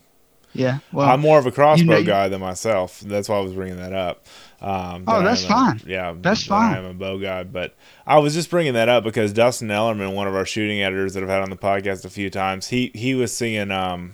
[0.53, 3.01] yeah well I'm more of a crossbow know- guy than myself.
[3.01, 4.25] That's why I was bringing that up.
[4.61, 5.81] Um, Oh, that that's a- fine.
[5.87, 6.77] yeah, That's fine.
[6.79, 7.75] I'm a bow guy, but
[8.07, 11.23] I was just bringing that up because Dustin Ellerman, one of our shooting editors that
[11.23, 14.13] I've had on the podcast a few times, he he was seeing um,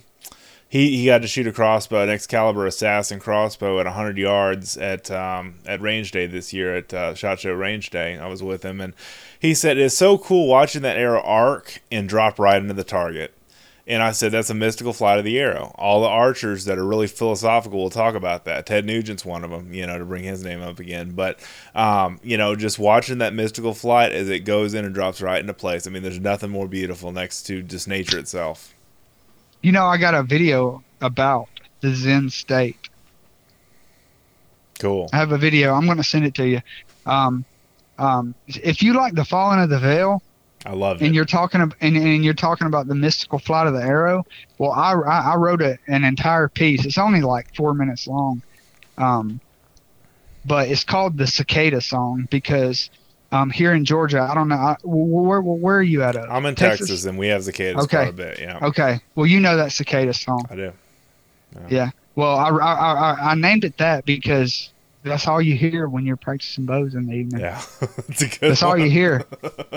[0.68, 5.10] he he got to shoot a crossbow, an Excalibur Assassin crossbow at 100 yards at
[5.12, 8.18] um, at Range Day this year at uh, Shot Show Range Day.
[8.18, 8.94] I was with him, and
[9.38, 13.32] he said it's so cool watching that arrow arc and drop right into the target.
[13.84, 15.74] And I said, that's a mystical flight of the arrow.
[15.74, 18.64] All the archers that are really philosophical will talk about that.
[18.64, 21.10] Ted Nugent's one of them, you know, to bring his name up again.
[21.10, 21.40] But,
[21.74, 25.40] um, you know, just watching that mystical flight as it goes in and drops right
[25.40, 25.88] into place.
[25.88, 28.72] I mean, there's nothing more beautiful next to just nature itself.
[29.62, 31.48] You know, I got a video about
[31.80, 32.88] the Zen state.
[34.78, 35.10] Cool.
[35.12, 35.74] I have a video.
[35.74, 36.60] I'm going to send it to you.
[37.04, 37.44] Um,
[37.98, 40.22] um, if you like the Falling of the Veil,
[40.64, 41.14] I loved and it.
[41.14, 44.22] you're talking about and, and you're talking about the mystical flight of the arrow,
[44.58, 46.84] well, I I, I wrote a, an entire piece.
[46.84, 48.42] It's only like four minutes long,
[48.98, 49.40] um,
[50.44, 52.90] but it's called the Cicada Song because
[53.32, 56.16] um, here in Georgia, I don't know I, where, where where are you at?
[56.16, 57.96] I'm in Texas, and we have cicadas Okay.
[57.96, 58.40] quite a bit.
[58.40, 60.46] Yeah, Okay, well, you know that Cicada Song.
[60.50, 60.72] I do.
[61.68, 61.90] Yeah.
[62.14, 64.72] Well, I, I, I, I named it that because
[65.02, 67.40] that's all you hear when you're practicing bows in the evening.
[67.40, 67.62] Yeah,
[68.10, 68.48] a.
[68.48, 69.24] That's all you hear.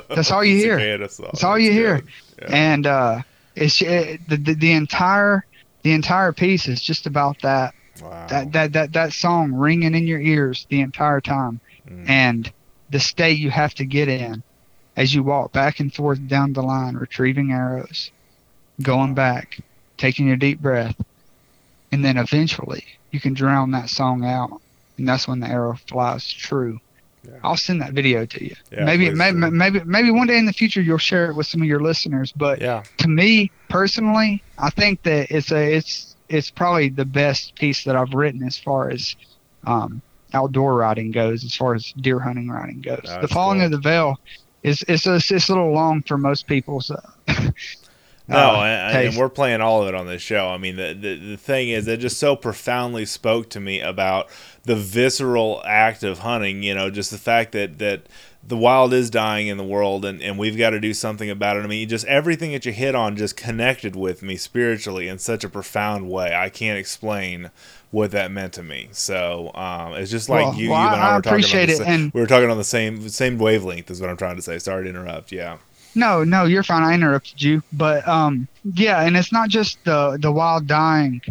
[0.09, 0.97] That's all you hear.
[0.97, 2.03] That's all you hear.
[2.41, 2.47] Yeah.
[2.49, 3.21] And uh,
[3.55, 5.45] it's it, the, the the entire
[5.83, 8.27] the entire piece is just about that wow.
[8.27, 11.59] that that that that song ringing in your ears the entire time,
[11.89, 12.09] Mm.
[12.09, 12.51] and
[12.89, 14.41] the state you have to get in
[14.95, 18.11] as you walk back and forth down the line, retrieving arrows,
[18.81, 19.59] going back,
[19.97, 20.95] taking your deep breath,
[21.91, 24.61] and then eventually you can drown that song out,
[24.97, 26.79] and that's when the arrow flies true.
[27.23, 27.39] Yeah.
[27.43, 28.55] I'll send that video to you.
[28.71, 29.51] Yeah, maybe, maybe, do.
[29.51, 32.31] maybe, maybe one day in the future you'll share it with some of your listeners.
[32.31, 32.83] But Yeah.
[32.97, 37.95] to me personally, I think that it's a it's it's probably the best piece that
[37.95, 39.15] I've written as far as
[39.65, 40.01] um,
[40.33, 43.07] outdoor riding goes, as far as deer hunting riding goes.
[43.21, 43.65] The falling cool.
[43.65, 44.19] of the veil
[44.63, 46.81] is it's a, it's a little long for most people.
[46.81, 46.99] So
[48.27, 50.47] No, uh, and, and we're playing all of it on this show.
[50.49, 54.29] I mean, the, the the thing is, it just so profoundly spoke to me about
[54.63, 56.63] the visceral act of hunting.
[56.63, 58.07] You know, just the fact that that
[58.47, 61.57] the wild is dying in the world, and and we've got to do something about
[61.57, 61.63] it.
[61.63, 65.43] I mean, just everything that you hit on just connected with me spiritually in such
[65.43, 66.33] a profound way.
[66.33, 67.51] I can't explain
[67.91, 68.89] what that meant to me.
[68.91, 71.29] So um, it's just like Well, you, well, you and I- I, were talking.
[71.39, 73.91] appreciate on the it, we were talking on the same same wavelength.
[73.91, 74.57] Is what I'm trying to say.
[74.57, 75.31] Sorry to interrupt.
[75.31, 75.57] Yeah.
[75.95, 76.83] No, no, you're fine.
[76.83, 81.21] I interrupted you, but um, yeah, and it's not just the the wild dying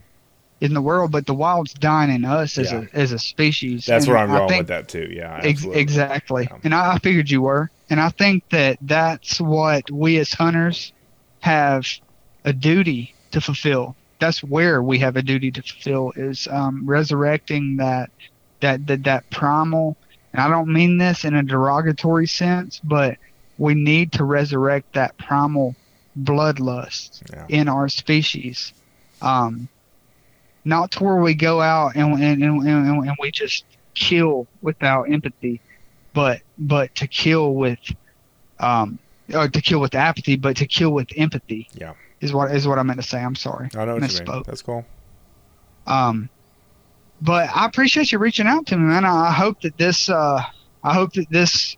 [0.61, 2.85] in the world, but the wild's dying in us as Yeah.
[2.93, 3.87] a as a species.
[3.87, 5.09] That's And where I'm I going with that too.
[5.13, 6.59] Yeah, Ex- exactly, Yeah.
[6.65, 10.93] and I, I figured you were, and I think that that's what we as hunters
[11.41, 11.87] have
[12.45, 13.95] a duty to fulfill.
[14.21, 18.11] That's where we have a duty to fulfill is um, resurrecting that
[18.61, 19.97] that that that primal.
[20.33, 23.19] And I don't mean this in a derogatory sense, but
[23.59, 25.75] we need to resurrect that primal
[26.21, 27.47] bloodlust Yeah.
[27.49, 28.73] in our species.
[29.23, 29.69] Um,
[30.65, 35.05] not to where we go out and and, and, and, and we just kill without
[35.11, 35.61] empathy,
[36.13, 37.79] but but to kill with
[38.61, 38.99] um
[39.35, 41.69] or to kill with apathy, but to kill with empathy.
[41.75, 41.95] Yeah.
[42.21, 43.23] Is what is what I meant to say.
[43.23, 43.69] I'm sorry.
[43.77, 44.43] I know what you mean.
[44.47, 44.85] That's cool.
[45.87, 46.31] Um,
[47.21, 49.05] but I appreciate you reaching out to me, man.
[49.05, 50.43] I I hope that this uh
[50.83, 51.77] I hope that this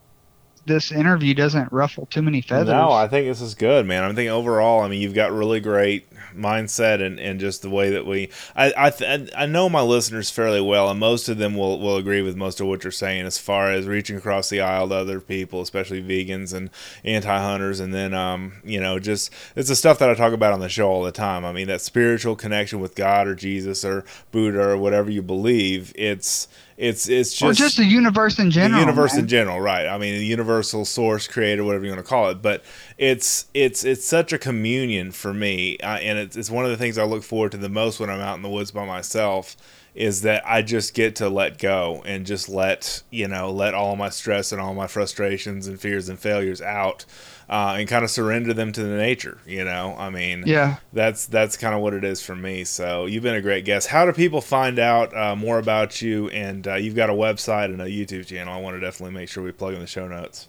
[0.66, 2.68] this interview doesn't ruffle too many feathers.
[2.68, 4.04] No, I think this is good, man.
[4.04, 4.80] I'm thinking overall.
[4.82, 8.30] I mean, you've got really great mindset and, and just the way that we.
[8.54, 11.96] I I, th- I know my listeners fairly well, and most of them will, will
[11.96, 14.94] agree with most of what you're saying as far as reaching across the aisle to
[14.96, 16.70] other people, especially vegans and
[17.04, 20.52] anti hunters, and then um you know just it's the stuff that I talk about
[20.52, 21.44] on the show all the time.
[21.44, 25.92] I mean that spiritual connection with God or Jesus or Buddha or whatever you believe.
[25.96, 28.78] It's it's it's just or just the universe in general.
[28.78, 29.20] the universe man.
[29.20, 29.86] in general, right?
[29.86, 32.42] I mean, the universal source, creator, whatever you want to call it.
[32.42, 32.62] But
[32.98, 36.76] it's it's it's such a communion for me, uh, and it's it's one of the
[36.76, 39.56] things I look forward to the most when I'm out in the woods by myself.
[39.94, 43.96] Is that I just get to let go and just let you know let all
[43.96, 47.06] my stress and all my frustrations and fears and failures out,
[47.48, 49.38] uh, and kind of surrender them to the nature.
[49.46, 50.76] You know, I mean, Yeah.
[50.92, 52.64] that's that's kind of what it is for me.
[52.64, 53.88] So you've been a great guest.
[53.88, 56.28] How do people find out uh, more about you?
[56.30, 58.52] And uh, you've got a website and a YouTube channel.
[58.52, 60.48] I want to definitely make sure we plug in the show notes.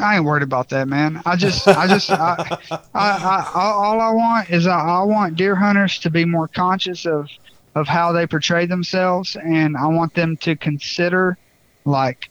[0.00, 1.22] I ain't worried about that, man.
[1.24, 5.36] I just, I just, I, I, I, all all I want is I, I want
[5.36, 7.28] deer hunters to be more conscious of,
[7.76, 11.38] of how they portray themselves, and I want them to consider,
[11.84, 12.28] like,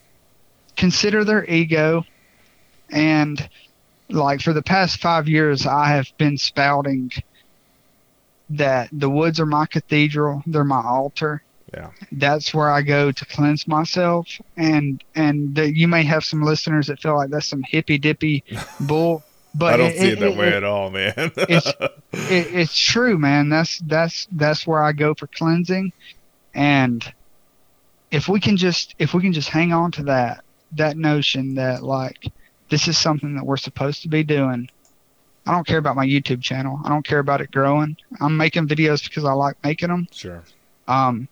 [0.75, 2.05] consider their ego,
[2.89, 3.47] and
[4.09, 7.11] like for the past five years, I have been spouting
[8.51, 11.41] that the woods are my cathedral, they're my altar,
[11.73, 11.89] Yeah.
[12.11, 14.27] that's where I go to cleanse myself.
[14.57, 18.43] And and the, you may have some listeners that feel like that's some hippy dippy
[18.81, 19.23] bull,
[19.55, 21.13] but I don't see it, that way it- at all, man.
[21.17, 21.73] it's-
[22.11, 23.49] it, it's true, man.
[23.49, 25.91] That's that's that's where I go for cleansing,
[26.53, 27.11] and
[28.11, 30.43] if we can just if we can just hang on to that
[30.73, 32.31] that notion that like
[32.69, 34.69] this is something that we're supposed to be doing.
[35.45, 36.79] I don't care about my YouTube channel.
[36.85, 37.97] I don't care about it growing.
[38.21, 40.43] I'm making videos because I like making them sure.
[40.87, 41.27] um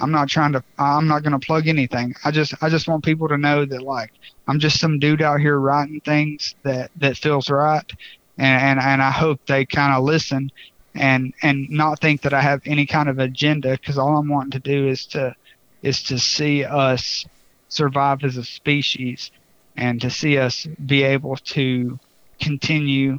[0.00, 3.04] i'm not trying to i'm not going to plug anything i just i just want
[3.04, 4.12] people to know that like
[4.48, 7.92] i'm just some dude out here writing things that that feels right
[8.38, 10.50] and and, and i hope they kind of listen
[10.94, 14.50] and and not think that i have any kind of agenda because all i'm wanting
[14.50, 15.34] to do is to
[15.82, 17.24] is to see us
[17.68, 19.30] survive as a species
[19.76, 21.98] and to see us be able to
[22.40, 23.18] continue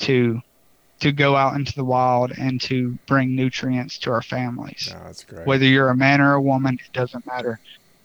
[0.00, 0.40] to
[1.00, 4.88] to go out into the wild and to bring nutrients to our families.
[4.92, 5.46] No, that's great.
[5.46, 7.58] Whether you're a man or a woman, it doesn't matter.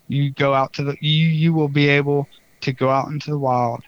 [0.08, 2.28] You go out to the you you will be able
[2.62, 3.84] to go out into the wild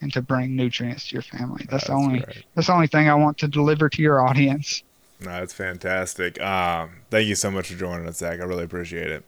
[0.00, 1.66] and to bring nutrients to your family.
[1.70, 2.44] That's, the only great.
[2.54, 4.82] that's the only thing I want to deliver to your audience.
[5.20, 6.40] No, it's fantastic.
[6.40, 8.40] Um, thank you so much for joining us, Zach.
[8.40, 9.24] I really appreciate it.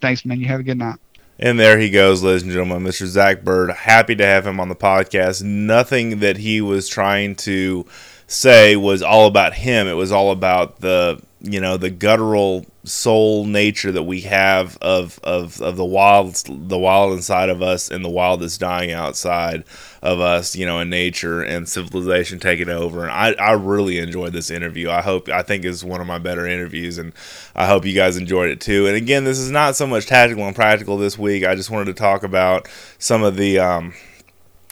[0.00, 0.40] Thanks, man.
[0.40, 0.98] You have a good night.
[1.38, 3.06] And there he goes, ladies and gentlemen, Mr.
[3.06, 3.70] Zach Byrd.
[3.70, 5.42] Happy to have him on the podcast.
[5.42, 7.84] Nothing that he was trying to
[8.26, 9.88] say was all about him.
[9.88, 15.18] It was all about the you know the guttural soul nature that we have of
[15.22, 19.62] of of the wild the wild inside of us and the wild that's dying outside
[20.02, 23.02] of us you know in nature and civilization taking over.
[23.02, 24.90] And I, I really enjoyed this interview.
[24.90, 27.12] I hope I think is one of my better interviews and
[27.54, 28.86] I hope you guys enjoyed it too.
[28.86, 31.44] And again this is not so much tactical and practical this week.
[31.44, 32.68] I just wanted to talk about
[32.98, 33.92] some of the um,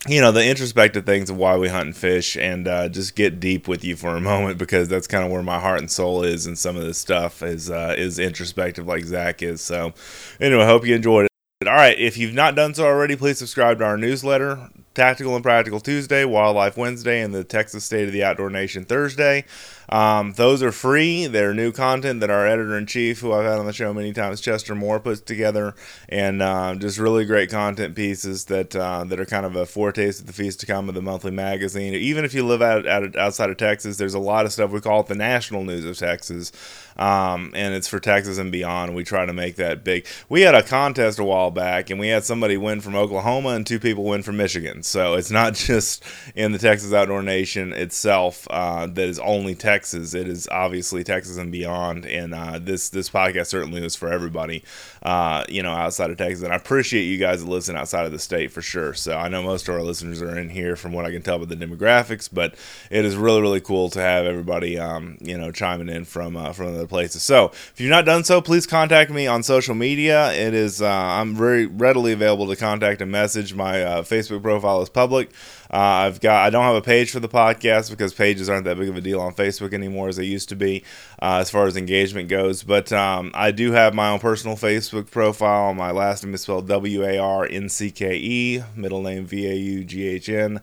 [0.08, 3.38] you know the introspective things of why we hunt and fish and uh, just get
[3.38, 6.22] deep with you for a moment because that's kind of where my heart and soul
[6.22, 9.60] is and some of this stuff is uh, is introspective like zach is.
[9.60, 9.92] So
[10.40, 11.68] anyway hope you enjoyed it.
[11.68, 15.42] All right if you've not done so already please subscribe to our newsletter Tactical and
[15.42, 19.44] Practical Tuesday, Wildlife Wednesday, and the Texas State of the Outdoor Nation Thursday.
[19.88, 21.26] Um, those are free.
[21.26, 24.12] They're new content that our editor in chief, who I've had on the show many
[24.12, 25.74] times, Chester Moore, puts together,
[26.08, 30.20] and uh, just really great content pieces that uh, that are kind of a foretaste
[30.20, 31.94] of the feast to come of the monthly magazine.
[31.94, 34.80] Even if you live out, out outside of Texas, there's a lot of stuff we
[34.80, 36.52] call it the national news of Texas,
[36.96, 38.94] um, and it's for Texas and beyond.
[38.94, 40.06] We try to make that big.
[40.28, 43.66] We had a contest a while back, and we had somebody win from Oklahoma and
[43.66, 44.81] two people win from Michigan.
[44.84, 46.02] So it's not just
[46.34, 50.14] in the Texas Outdoor Nation itself uh, that is only Texas.
[50.14, 54.64] It is obviously Texas and beyond, and uh, this this podcast certainly is for everybody,
[55.02, 56.42] uh, you know, outside of Texas.
[56.42, 58.94] And I appreciate you guys that listen outside of the state for sure.
[58.94, 61.38] So I know most of our listeners are in here, from what I can tell
[61.38, 62.54] by the demographics, but
[62.90, 66.52] it is really really cool to have everybody, um, you know, chiming in from uh,
[66.52, 67.22] from other places.
[67.22, 70.32] So if you've not done so, please contact me on social media.
[70.32, 73.54] It is uh, I'm very readily available to contact and message.
[73.54, 75.30] My uh, Facebook profile is public.
[75.72, 78.78] Uh, I've got I don't have a page for the podcast because pages aren't that
[78.78, 80.84] big of a deal on Facebook anymore as they used to be
[81.20, 82.62] uh, as far as engagement goes.
[82.62, 85.74] But um, I do have my own personal Facebook profile.
[85.74, 89.46] My last name is spelled W A R N C K E, middle name V
[89.46, 90.60] A U G H N.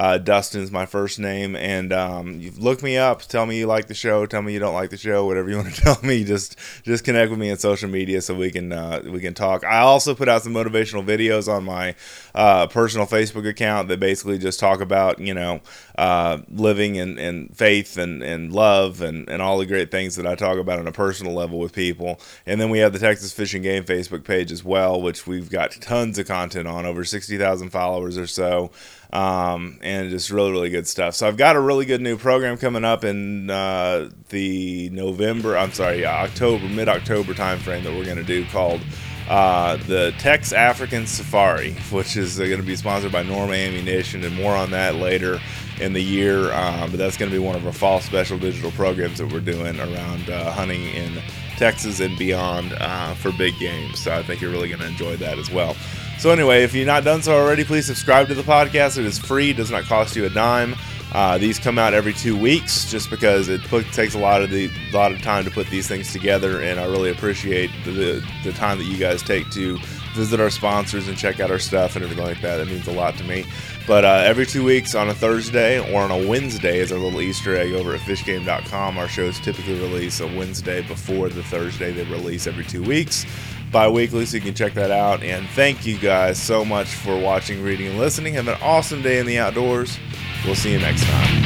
[0.00, 3.20] Uh, Dustin's my first name, and um, you look me up.
[3.20, 4.24] Tell me you like the show.
[4.24, 5.26] Tell me you don't like the show.
[5.26, 8.34] Whatever you want to tell me, just just connect with me on social media so
[8.34, 9.62] we can uh, we can talk.
[9.62, 11.94] I also put out some motivational videos on my
[12.34, 15.60] uh, personal Facebook account that basically just talk about you know
[16.00, 20.26] uh, living and, and faith and, and love and, and all the great things that
[20.26, 22.18] I talk about on a personal level with people.
[22.46, 25.72] And then we have the Texas Fishing Game Facebook page as well, which we've got
[25.72, 28.70] tons of content on, over 60,000 followers or so
[29.12, 31.14] um, and just really really good stuff.
[31.14, 35.72] So I've got a really good new program coming up in uh, the November, I'm
[35.72, 38.80] sorry, October, mid October timeframe that we're going to do called.
[39.28, 44.34] Uh, the Tex African Safari, which is going to be sponsored by Norma Ammunition, and
[44.34, 45.38] more on that later
[45.80, 46.52] in the year.
[46.52, 49.38] Um, but that's going to be one of our fall special digital programs that we're
[49.38, 51.22] doing around uh, hunting in
[51.60, 54.00] Texas and beyond uh, for big games.
[54.00, 55.76] So I think you're really going to enjoy that as well.
[56.18, 58.98] So anyway, if you've not done so already, please subscribe to the podcast.
[58.98, 60.74] It is free; does not cost you a dime.
[61.12, 64.50] Uh, these come out every two weeks, just because it put, takes a lot of
[64.50, 68.28] the lot of time to put these things together, and I really appreciate the, the,
[68.44, 69.78] the time that you guys take to
[70.14, 72.56] visit our sponsors and check out our stuff and everything like that.
[72.56, 73.44] That means a lot to me.
[73.86, 77.20] But uh, every two weeks on a Thursday or on a Wednesday is our little
[77.20, 78.98] Easter egg over at fishgame.com.
[78.98, 83.24] Our shows typically release a Wednesday before the Thursday they release every two weeks
[83.72, 87.62] bi-weekly so you can check that out and thank you guys so much for watching
[87.62, 89.96] reading and listening have an awesome day in the outdoors
[90.44, 91.44] we'll see you next time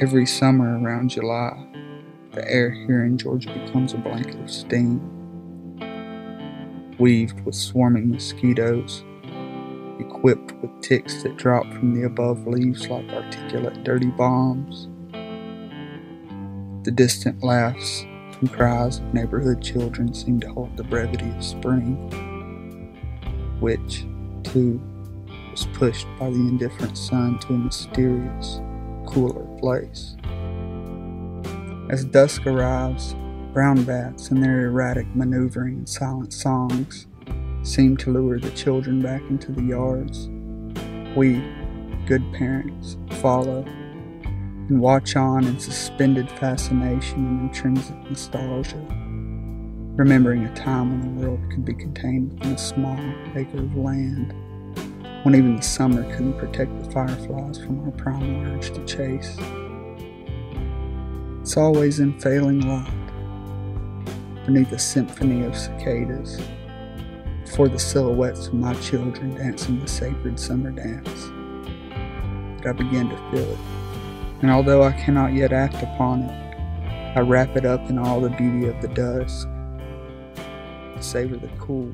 [0.00, 1.52] every summer around july
[2.32, 5.00] the air here in georgia becomes a blanket of steam
[6.98, 9.04] weaved with swarming mosquitoes
[9.98, 14.88] equipped with ticks that drop from the above leaves like articulate dirty bombs
[16.84, 18.06] the distant laughs
[18.40, 21.94] and cries of neighborhood children seem to hold the brevity of spring,
[23.60, 24.06] which,
[24.44, 24.80] too,
[25.50, 28.60] was pushed by the indifferent sun to a mysterious,
[29.06, 30.16] cooler place.
[31.90, 33.16] As dusk arrives,
[33.52, 37.08] brown bats and their erratic maneuvering and silent songs
[37.62, 40.28] seem to lure the children back into the yards.
[41.16, 41.42] We,
[42.06, 43.64] good parents, follow
[44.22, 48.86] and watch on in suspended fascination and intrinsic nostalgia,
[49.96, 53.00] remembering a time when the world could be contained within a small
[53.34, 54.32] acre of land,
[55.24, 59.36] when even the summer couldn't protect the fireflies from our primal urge to chase.
[61.50, 62.86] It's always in failing light,
[64.46, 66.40] beneath a symphony of cicadas,
[67.44, 71.24] before the silhouettes of my children dancing the sacred summer dance,
[72.62, 73.58] that I begin to feel it
[74.42, 78.30] and although I cannot yet act upon it, I wrap it up in all the
[78.30, 79.48] beauty of the dusk,
[81.00, 81.92] savor the cool,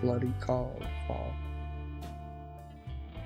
[0.00, 0.80] bloody fall.